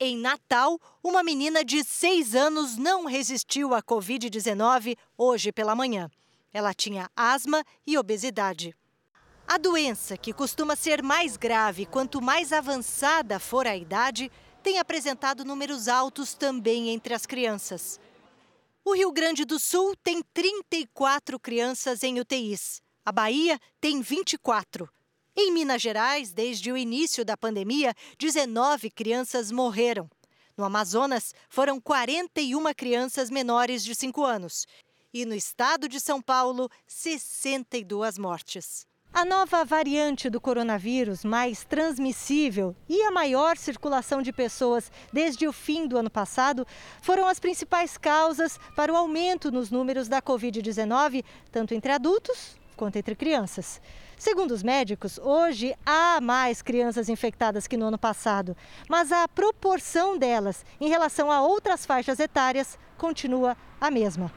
[0.00, 6.10] Em Natal, uma menina de seis anos não resistiu à Covid-19 hoje pela manhã.
[6.54, 8.74] Ela tinha asma e obesidade.
[9.48, 14.30] A doença, que costuma ser mais grave quanto mais avançada for a idade,
[14.60, 18.00] tem apresentado números altos também entre as crianças.
[18.84, 22.82] O Rio Grande do Sul tem 34 crianças em UTIs.
[23.04, 24.90] A Bahia tem 24.
[25.36, 30.10] Em Minas Gerais, desde o início da pandemia, 19 crianças morreram.
[30.56, 34.66] No Amazonas, foram 41 crianças menores de 5 anos.
[35.14, 38.86] E no estado de São Paulo, 62 mortes.
[39.16, 45.54] A nova variante do coronavírus, mais transmissível e a maior circulação de pessoas desde o
[45.54, 46.66] fim do ano passado,
[47.00, 52.96] foram as principais causas para o aumento nos números da Covid-19, tanto entre adultos quanto
[52.96, 53.80] entre crianças.
[54.18, 58.54] Segundo os médicos, hoje há mais crianças infectadas que no ano passado,
[58.86, 64.30] mas a proporção delas em relação a outras faixas etárias continua a mesma.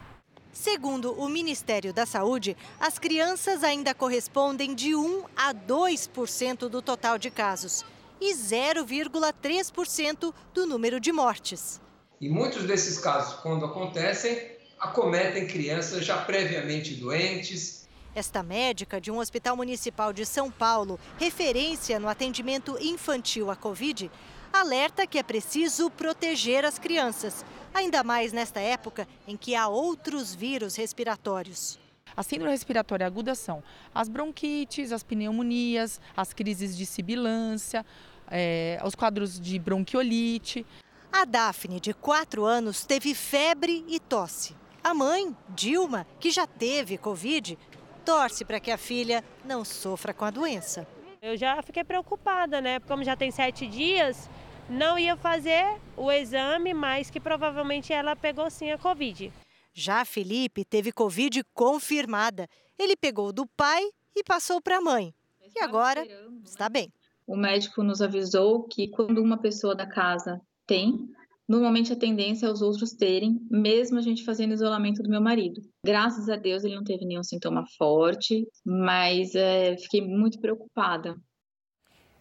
[0.52, 7.18] Segundo o Ministério da Saúde, as crianças ainda correspondem de 1 a 2% do total
[7.18, 7.86] de casos
[8.20, 11.80] e 0,3% do número de mortes.
[12.20, 17.88] E muitos desses casos, quando acontecem, acometem crianças já previamente doentes.
[18.14, 24.12] Esta médica de um hospital municipal de São Paulo, referência no atendimento infantil à Covid,
[24.52, 30.34] alerta que é preciso proteger as crianças, ainda mais nesta época em que há outros
[30.34, 31.80] vírus respiratórios.
[32.16, 37.86] A síndrome respiratória aguda são as bronquites, as pneumonias, as crises de sibilância,
[38.30, 40.66] é, os quadros de bronquiolite.
[41.12, 44.56] A Daphne, de 4 anos, teve febre e tosse.
[44.84, 47.58] A mãe, Dilma, que já teve Covid,
[48.06, 50.88] torce para que a filha não sofra com a doença.
[51.22, 52.80] Eu já fiquei preocupada, né?
[52.82, 54.30] Como já tem sete dias,
[54.70, 55.66] não ia fazer
[55.98, 59.32] o exame, mas que provavelmente ela pegou sim a Covid.
[59.74, 62.48] Já Felipe teve Covid confirmada.
[62.78, 63.84] Ele pegou do pai
[64.16, 65.14] e passou para a mãe.
[65.56, 66.06] E agora
[66.44, 66.92] está bem.
[67.28, 71.10] O médico nos avisou que quando uma pessoa da casa tem,
[71.50, 75.60] normalmente a tendência é os outros terem, mesmo a gente fazendo isolamento do meu marido.
[75.84, 81.16] Graças a Deus ele não teve nenhum sintoma forte, mas é, fiquei muito preocupada.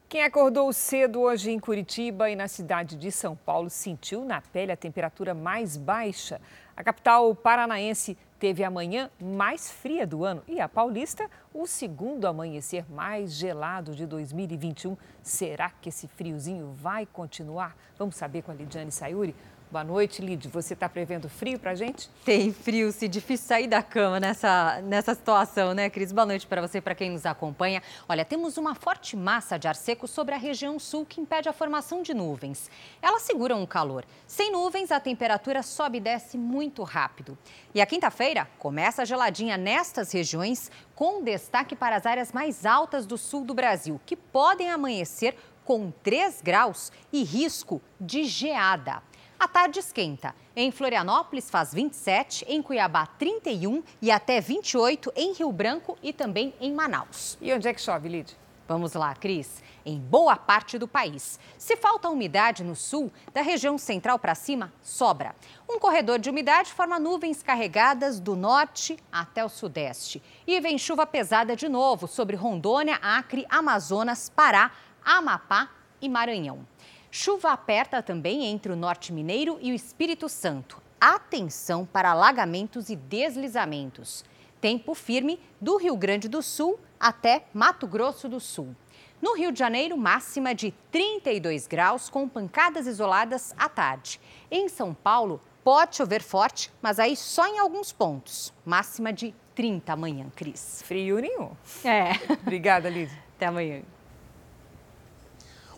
[0.09, 4.73] Quem acordou cedo hoje em Curitiba e na cidade de São Paulo sentiu na pele
[4.73, 6.41] a temperatura mais baixa.
[6.75, 12.27] A capital paranaense teve a manhã mais fria do ano e a paulista o segundo
[12.27, 14.97] amanhecer mais gelado de 2021.
[15.23, 17.77] Será que esse friozinho vai continuar?
[17.99, 19.35] Vamos saber com a Lidiane Sayuri.
[19.71, 20.49] Boa noite, Lid.
[20.49, 22.09] Você está prevendo frio para gente?
[22.25, 26.11] Tem frio, se difícil sair da cama nessa, nessa situação, né, Cris?
[26.11, 27.83] Boa noite para você, para quem nos acompanha.
[28.09, 31.53] Olha, temos uma forte massa de ar seco sobre a região sul que impede a
[31.53, 32.71] formação de nuvens.
[33.03, 34.07] Elas seguram o calor.
[34.27, 37.37] Sem nuvens, a temperatura sobe e desce muito rápido.
[37.75, 43.19] E a quinta-feira começa geladinha nestas regiões, com destaque para as áreas mais altas do
[43.19, 49.03] sul do Brasil, que podem amanhecer com 3 graus e risco de geada.
[49.39, 50.35] A tarde esquenta.
[50.57, 56.53] Em Florianópolis faz 27, em Cuiabá 31 e até 28 em Rio Branco e também
[56.61, 57.39] em Manaus.
[57.41, 58.37] E onde é que chove, Lid?
[58.67, 59.63] Vamos lá, Cris.
[59.87, 61.39] Em boa parte do país.
[61.57, 65.37] Se falta umidade no sul, da região central para cima, sobra.
[65.71, 70.21] Um corredor de umidade forma nuvens carregadas do norte até o sudeste.
[70.49, 74.73] E vem chuva pesada de novo sobre Rondônia, Acre, Amazonas, Pará,
[75.05, 75.71] Amapá
[76.03, 76.67] e Maranhão.
[77.11, 80.81] Chuva aperta também entre o norte mineiro e o Espírito Santo.
[81.01, 84.25] Atenção para alagamentos e deslizamentos.
[84.61, 88.75] Tempo firme do Rio Grande do Sul até Mato Grosso do Sul.
[89.23, 94.21] No Rio de Janeiro, máxima de 32 graus com pancadas isoladas à tarde.
[94.51, 98.53] Em São Paulo, pode chover forte, mas aí só em alguns pontos.
[98.65, 100.83] Máxima de 30 amanhã, Cris.
[100.85, 101.51] Frio nenhum.
[101.85, 102.13] É.
[102.43, 103.11] Obrigada, Liz.
[103.37, 103.83] Até amanhã.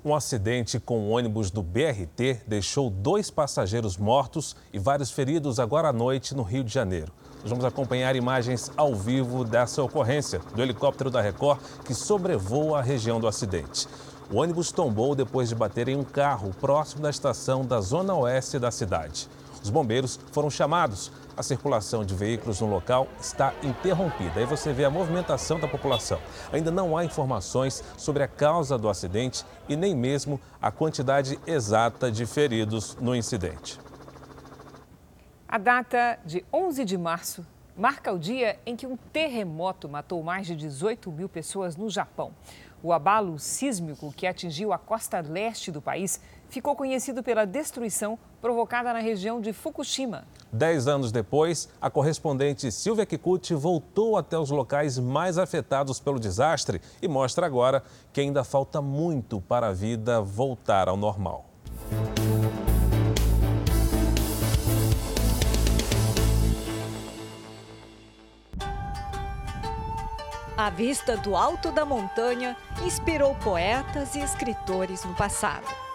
[0.03, 5.89] Um acidente com o ônibus do BRT deixou dois passageiros mortos e vários feridos agora
[5.89, 7.13] à noite no Rio de Janeiro.
[7.43, 12.83] Nós vamos acompanhar imagens ao vivo dessa ocorrência do helicóptero da Record que sobrevoa a
[12.83, 13.87] região do acidente.
[14.33, 18.59] O ônibus tombou depois de bater em um carro próximo da estação da zona oeste
[18.59, 19.29] da cidade.
[19.63, 21.13] Os bombeiros foram chamados.
[21.41, 24.41] A circulação de veículos no local está interrompida.
[24.41, 26.21] Aí você vê a movimentação da população.
[26.53, 32.13] Ainda não há informações sobre a causa do acidente e nem mesmo a quantidade exata
[32.13, 33.81] de feridos no incidente.
[35.49, 40.47] A data de 11 de março marca o dia em que um terremoto matou mais
[40.47, 42.33] de 18 mil pessoas no Japão.
[42.83, 46.21] O abalo sísmico que atingiu a costa leste do país
[46.51, 50.25] ficou conhecido pela destruição provocada na região de Fukushima.
[50.53, 56.81] Dez anos depois, a correspondente Silvia Kikuchi voltou até os locais mais afetados pelo desastre
[57.01, 57.83] e mostra agora
[58.13, 61.47] que ainda falta muito para a vida voltar ao normal.
[70.57, 75.90] A vista do alto da montanha inspirou poetas e escritores no passado.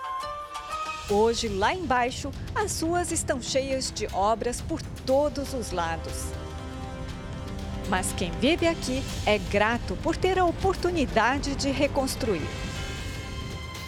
[1.08, 6.32] Hoje, lá embaixo, as ruas estão cheias de obras por todos os lados.
[7.88, 12.41] Mas quem vive aqui é grato por ter a oportunidade de reconstruir.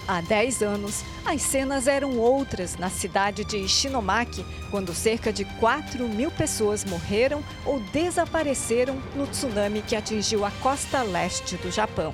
[0.08, 6.08] Há 10 anos, as cenas eram outras na cidade de Ishinomaki, quando cerca de 4
[6.08, 12.14] mil pessoas morreram ou desapareceram no tsunami que atingiu a costa leste do Japão.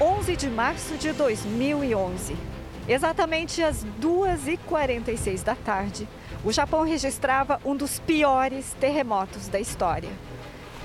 [0.00, 2.53] 11 de março de 2011.
[2.86, 6.06] Exatamente às 2h46 da tarde,
[6.44, 10.10] o Japão registrava um dos piores terremotos da história.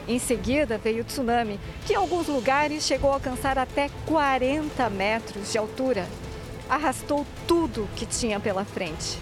[0.07, 5.51] Em seguida veio o tsunami, que em alguns lugares chegou a alcançar até 40 metros
[5.51, 6.07] de altura.
[6.69, 9.19] Arrastou tudo que tinha pela frente.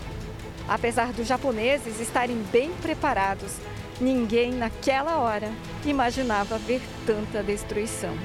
[0.68, 3.56] Apesar dos japoneses estarem bem preparados,
[4.00, 5.52] ninguém naquela hora
[5.84, 8.16] imaginava ver tanta destruição.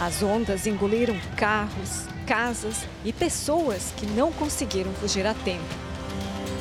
[0.00, 5.64] As ondas engoliram carros, casas e pessoas que não conseguiram fugir a tempo.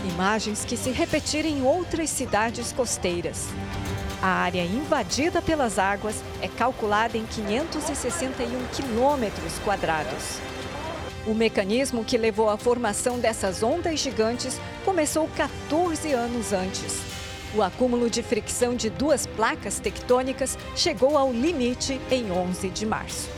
[0.09, 3.47] Imagens que se repetiram em outras cidades costeiras.
[4.23, 10.39] A área invadida pelas águas é calculada em 561 quilômetros quadrados.
[11.27, 17.16] O mecanismo que levou à formação dessas ondas gigantes começou 14 anos antes.
[17.55, 23.29] O acúmulo de fricção de duas placas tectônicas chegou ao limite em 11 de março.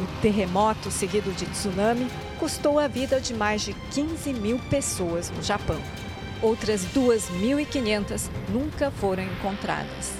[0.00, 5.42] O terremoto, seguido de tsunami, custou a vida de mais de 15 mil pessoas no
[5.42, 5.80] Japão.
[6.42, 10.12] Outras 2.500 nunca foram encontradas.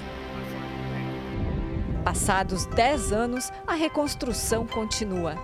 [2.03, 5.37] Passados 10 anos, a reconstrução continua.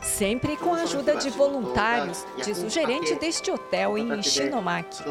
[0.00, 5.04] Sempre com a ajuda de voluntários, diz o gerente deste hotel em Ishinomaki.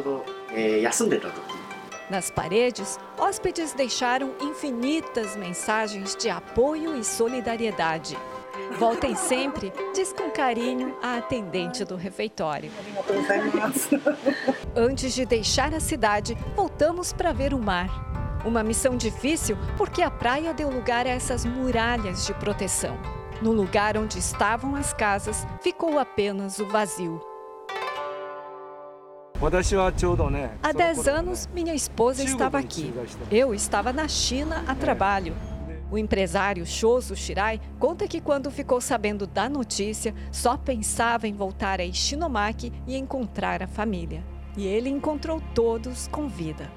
[2.10, 8.18] Nas paredes, hóspedes deixaram infinitas mensagens de apoio e solidariedade.
[8.80, 12.72] Voltem sempre, diz com carinho a atendente do refeitório.
[14.76, 17.89] Antes de deixar a cidade, voltamos para ver o mar.
[18.45, 22.97] Uma missão difícil porque a praia deu lugar a essas muralhas de proteção.
[23.41, 27.22] No lugar onde estavam as casas, ficou apenas o vazio.
[30.63, 32.91] Há 10 anos, minha esposa estava aqui.
[33.29, 35.35] Eu estava na China a trabalho.
[35.91, 41.79] O empresário Shoso Shirai conta que quando ficou sabendo da notícia, só pensava em voltar
[41.79, 44.23] a Ishinomaki e encontrar a família.
[44.57, 46.69] E ele encontrou todos com vida.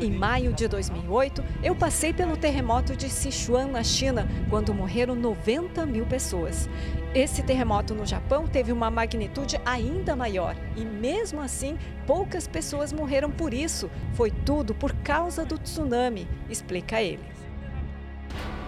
[0.00, 5.84] Em maio de 2008, eu passei pelo terremoto de Sichuan, na China, quando morreram 90
[5.86, 6.68] mil pessoas.
[7.18, 13.28] Esse terremoto no Japão teve uma magnitude ainda maior e, mesmo assim, poucas pessoas morreram
[13.28, 13.90] por isso.
[14.14, 17.24] Foi tudo por causa do tsunami, explica ele.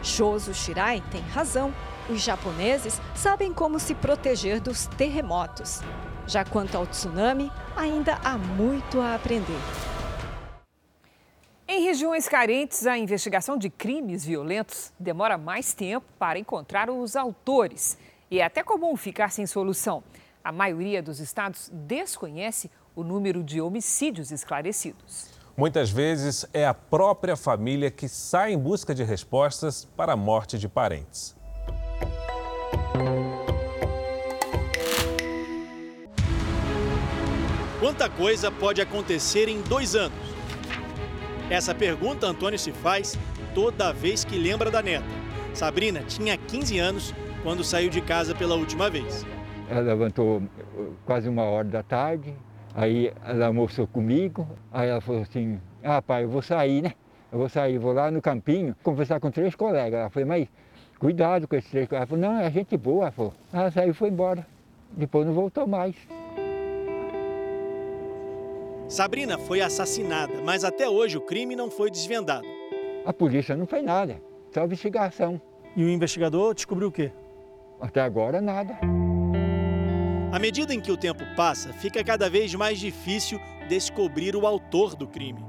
[0.02, 1.72] Shozo Shirai tem razão.
[2.08, 5.80] Os japoneses sabem como se proteger dos terremotos.
[6.26, 9.60] Já quanto ao tsunami, ainda há muito a aprender.
[11.68, 17.96] Em regiões carentes, a investigação de crimes violentos demora mais tempo para encontrar os autores.
[18.30, 20.04] E é até comum ficar sem solução.
[20.42, 25.28] A maioria dos estados desconhece o número de homicídios esclarecidos.
[25.56, 30.58] Muitas vezes é a própria família que sai em busca de respostas para a morte
[30.58, 31.36] de parentes.
[37.80, 40.18] Quanta coisa pode acontecer em dois anos?
[41.50, 43.18] Essa pergunta Antônio se faz
[43.54, 45.04] toda vez que lembra da neta.
[45.52, 49.24] Sabrina tinha 15 anos quando saiu de casa pela última vez.
[49.68, 50.42] Ela levantou
[51.06, 52.34] quase uma hora da tarde,
[52.74, 56.92] aí ela almoçou comigo, aí ela falou assim, ah pai, eu vou sair, né?
[57.32, 60.00] Eu vou sair, vou lá no campinho conversar com três colegas.
[60.00, 60.48] Ela falou, mas
[60.98, 62.10] cuidado com esses três colegas.
[62.10, 63.04] Ela falou, não, é gente boa.
[63.04, 64.44] Ela falou, ela saiu e foi embora.
[64.90, 65.94] Depois não voltou mais.
[68.88, 72.44] Sabrina foi assassinada, mas até hoje o crime não foi desvendado.
[73.06, 74.20] A polícia não fez nada,
[74.52, 75.40] só investigação.
[75.76, 77.12] E o investigador descobriu o quê?
[77.80, 78.78] Até agora nada.
[80.32, 84.94] À medida em que o tempo passa, fica cada vez mais difícil descobrir o autor
[84.94, 85.44] do crime.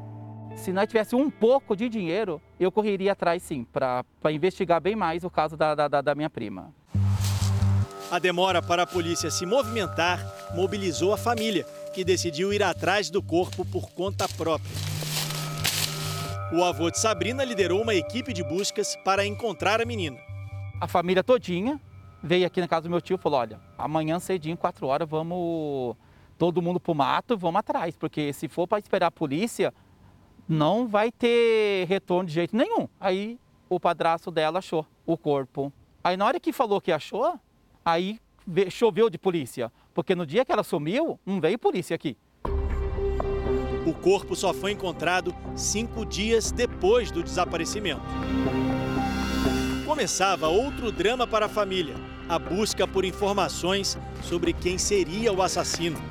[0.56, 5.24] Se nós tivéssemos um pouco de dinheiro, eu correria atrás sim, para investigar bem mais
[5.24, 6.74] o caso da, da, da minha prima.
[8.12, 10.20] A demora para a polícia se movimentar
[10.54, 14.72] mobilizou a família, que decidiu ir atrás do corpo por conta própria.
[16.54, 20.18] O avô de Sabrina liderou uma equipe de buscas para encontrar a menina.
[20.82, 21.80] A família todinha
[22.24, 25.96] veio aqui na casa do meu tio e falou: olha, amanhã cedinho, quatro horas, vamos
[26.38, 29.74] todo mundo pro mato, vamos atrás, porque se for para esperar a polícia,
[30.48, 32.88] não vai ter retorno de jeito nenhum.
[33.00, 35.72] Aí o padrasto dela achou o corpo.
[36.04, 37.40] Aí na hora que falou que achou,
[37.86, 38.20] aí
[38.70, 42.18] choveu de polícia, porque no dia que ela sumiu, não veio polícia aqui.
[43.86, 48.02] O corpo só foi encontrado cinco dias depois do desaparecimento.
[49.86, 51.96] Começava outro drama para a família:
[52.32, 56.02] a busca por informações sobre quem seria o assassino.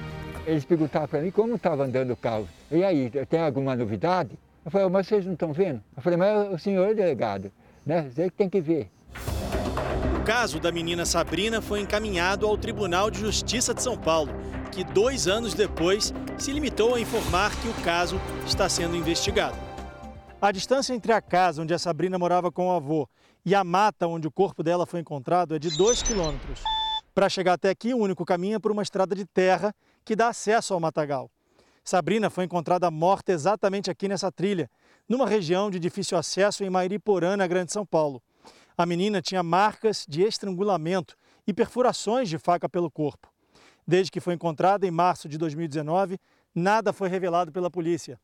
[0.47, 2.47] Eles perguntavam para mim como estava andando o carro.
[2.71, 4.39] E aí, tem alguma novidade?
[4.62, 5.83] Eu falei, mas vocês não estão vendo?
[5.97, 7.51] Eu falei, mas o senhor é delegado,
[7.87, 8.11] né?
[8.11, 8.91] Você que tem que ver.
[10.14, 14.31] O caso da menina Sabrina foi encaminhado ao Tribunal de Justiça de São Paulo,
[14.71, 19.57] que dois anos depois se limitou a informar que o caso está sendo investigado.
[20.39, 23.09] A distância entre a casa onde a Sabrina morava com o avô
[23.45, 26.61] e a mata onde o corpo dela foi encontrado é de 2 quilômetros.
[27.14, 29.74] Para chegar até aqui, o único caminho é por uma estrada de terra
[30.05, 31.30] que dá acesso ao matagal.
[31.82, 34.70] Sabrina foi encontrada morta exatamente aqui nessa trilha,
[35.09, 38.22] numa região de difícil acesso em Mairiporã, na Grande São Paulo.
[38.76, 41.16] A menina tinha marcas de estrangulamento
[41.47, 43.28] e perfurações de faca pelo corpo.
[43.86, 46.18] Desde que foi encontrada em março de 2019,
[46.55, 48.20] nada foi revelado pela polícia.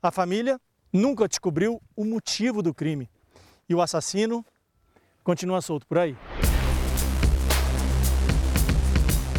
[0.00, 0.60] A família
[0.92, 3.10] nunca descobriu o motivo do crime
[3.70, 4.44] e o assassino
[5.22, 6.16] continua solto por aí.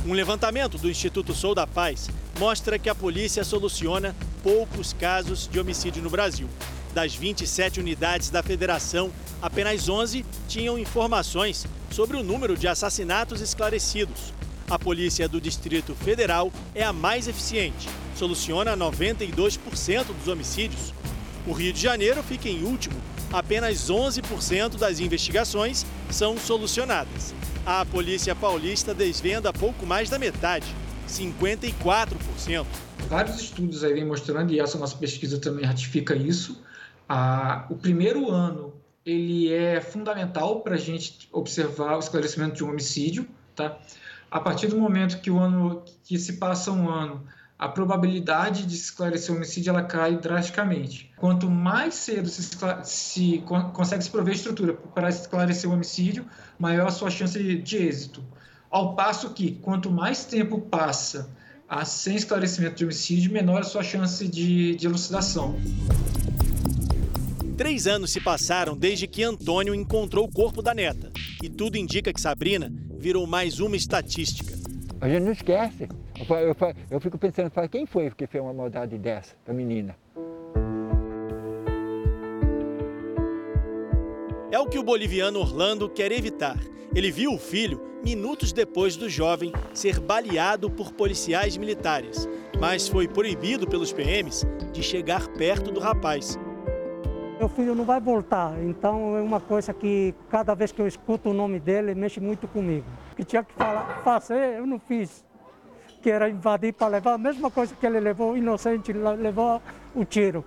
[0.08, 2.10] Um levantamento do Instituto Sou da Paz
[2.40, 6.48] mostra que a polícia soluciona poucos casos de homicídio no Brasil.
[6.94, 9.12] Das 27 unidades da federação,
[9.42, 14.34] apenas 11 tinham informações sobre o número de assassinatos esclarecidos.
[14.70, 20.94] A Polícia do Distrito Federal é a mais eficiente, soluciona 92% dos homicídios.
[21.46, 22.96] O Rio de Janeiro fica em último,
[23.32, 27.34] apenas 11% das investigações são solucionadas.
[27.66, 30.66] A Polícia Paulista desvenda pouco mais da metade,
[31.08, 32.66] 54%.
[33.08, 36.62] Vários estudos aí vêm mostrando, e essa nossa pesquisa também ratifica isso,
[37.08, 38.74] ah, o primeiro ano
[39.06, 43.78] ele é fundamental para a gente observar o esclarecimento de um homicídio, tá?
[44.30, 47.26] A partir do momento que o ano que se passa um ano,
[47.62, 51.12] a probabilidade de esclarecer o homicídio ela cai drasticamente.
[51.16, 52.50] Quanto mais cedo se,
[52.84, 56.26] se consegue se prover estrutura para esclarecer o homicídio,
[56.58, 58.24] maior a sua chance de êxito.
[58.68, 61.30] Ao passo que quanto mais tempo passa
[61.70, 65.56] a sem esclarecimento de homicídio, menor a sua chance de, de elucidação.
[67.56, 71.12] Três anos se passaram desde que Antônio encontrou o corpo da neta.
[71.44, 74.52] E tudo indica que Sabrina virou mais uma estatística.
[75.00, 75.88] A gente não esquece.
[76.30, 76.56] Eu, eu,
[76.92, 79.96] eu fico pensando, falo, quem foi que fez uma maldade dessa para a menina?
[84.52, 86.58] É o que o boliviano Orlando quer evitar.
[86.94, 92.28] Ele viu o filho minutos depois do jovem ser baleado por policiais militares,
[92.60, 96.38] mas foi proibido pelos PMs de chegar perto do rapaz.
[97.40, 101.30] Meu filho não vai voltar, então é uma coisa que cada vez que eu escuto
[101.30, 102.86] o nome dele mexe muito comigo.
[103.14, 105.26] O que tinha que falar, fazer, eu não fiz.
[106.02, 109.62] Que era invadir para levar a mesma coisa que ele levou, inocente, levou
[109.94, 110.44] o tiro.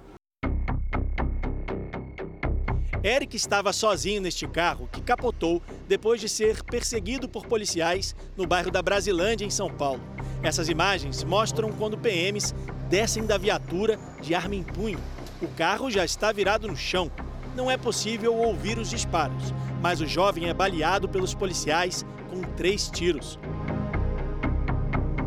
[3.02, 8.70] Eric estava sozinho neste carro que capotou depois de ser perseguido por policiais no bairro
[8.70, 10.00] da Brasilândia, em São Paulo.
[10.42, 12.55] Essas imagens mostram quando PMs
[12.88, 14.98] descem da viatura de arma em punho
[15.44, 17.11] o carro já está virado no chão.
[17.55, 19.52] Não é possível ouvir os disparos,
[19.82, 23.38] mas o jovem é baleado pelos policiais com três tiros.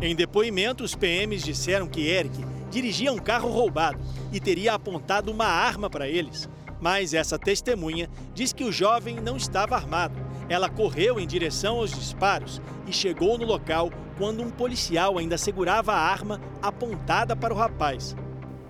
[0.00, 3.98] Em depoimento, os PMs disseram que Eric dirigia um carro roubado
[4.32, 6.48] e teria apontado uma arma para eles.
[6.80, 10.14] Mas essa testemunha diz que o jovem não estava armado.
[10.48, 15.92] Ela correu em direção aos disparos e chegou no local quando um policial ainda segurava
[15.92, 18.16] a arma apontada para o rapaz.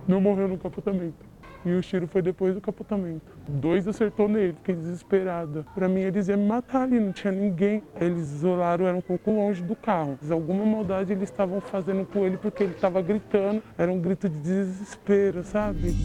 [0.07, 1.28] Não morreu no capotamento.
[1.65, 3.21] E o tiro foi depois do capotamento.
[3.47, 5.65] Dois acertou nele, fiquei desesperada.
[5.75, 7.83] Para mim, eles iam me matar ali, não tinha ninguém.
[7.99, 10.17] Eles isolaram, era um pouco longe do carro.
[10.29, 13.61] Alguma maldade eles estavam fazendo com ele porque ele estava gritando.
[13.77, 15.95] Era um grito de desespero, sabe?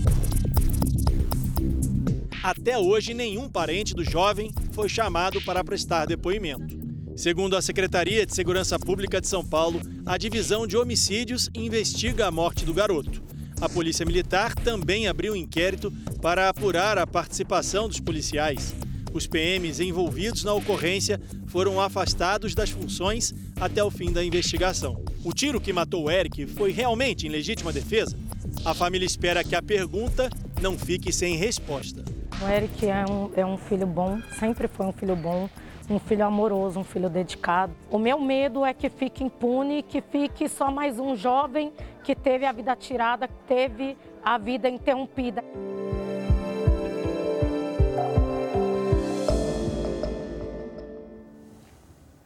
[2.42, 6.76] Até hoje, nenhum parente do jovem foi chamado para prestar depoimento.
[7.16, 12.30] Segundo a Secretaria de Segurança Pública de São Paulo, a divisão de homicídios investiga a
[12.30, 13.22] morte do garoto.
[13.60, 18.74] A Polícia Militar também abriu inquérito para apurar a participação dos policiais.
[19.12, 25.00] Os PMs envolvidos na ocorrência foram afastados das funções até o fim da investigação.
[25.24, 28.18] O tiro que matou o Eric foi realmente em legítima defesa?
[28.64, 30.28] A família espera que a pergunta
[30.60, 32.04] não fique sem resposta.
[32.42, 35.48] O Eric é um, é um filho bom, sempre foi um filho bom,
[35.88, 37.74] um filho amoroso, um filho dedicado.
[37.90, 41.72] O meu medo é que fique impune, que fique só mais um jovem
[42.02, 45.44] que teve a vida tirada, teve a vida interrompida.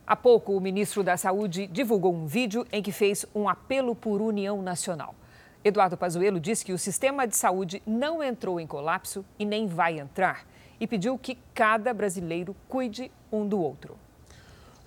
[0.06, 4.22] Há pouco, o ministro da Saúde divulgou um vídeo em que fez um apelo por
[4.22, 5.14] união nacional.
[5.62, 9.98] Eduardo Pazuello disse que o sistema de saúde não entrou em colapso e nem vai
[9.98, 10.46] entrar
[10.80, 13.96] e pediu que cada brasileiro cuide um do outro.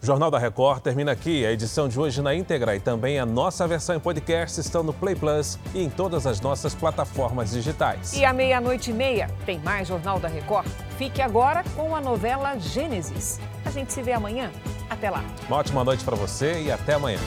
[0.02, 1.46] O Jornal da Record termina aqui.
[1.46, 4.92] A edição de hoje na íntegra e também a nossa versão em podcast estão no
[4.92, 8.14] Play Plus e em todas as nossas plataformas digitais.
[8.14, 10.68] E à meia-noite e meia tem mais Jornal da Record.
[10.98, 13.40] Fique agora com a novela Gênesis.
[13.64, 14.52] A gente se vê amanhã.
[14.90, 15.24] Até lá.
[15.48, 17.20] Uma ótima noite para você e até amanhã.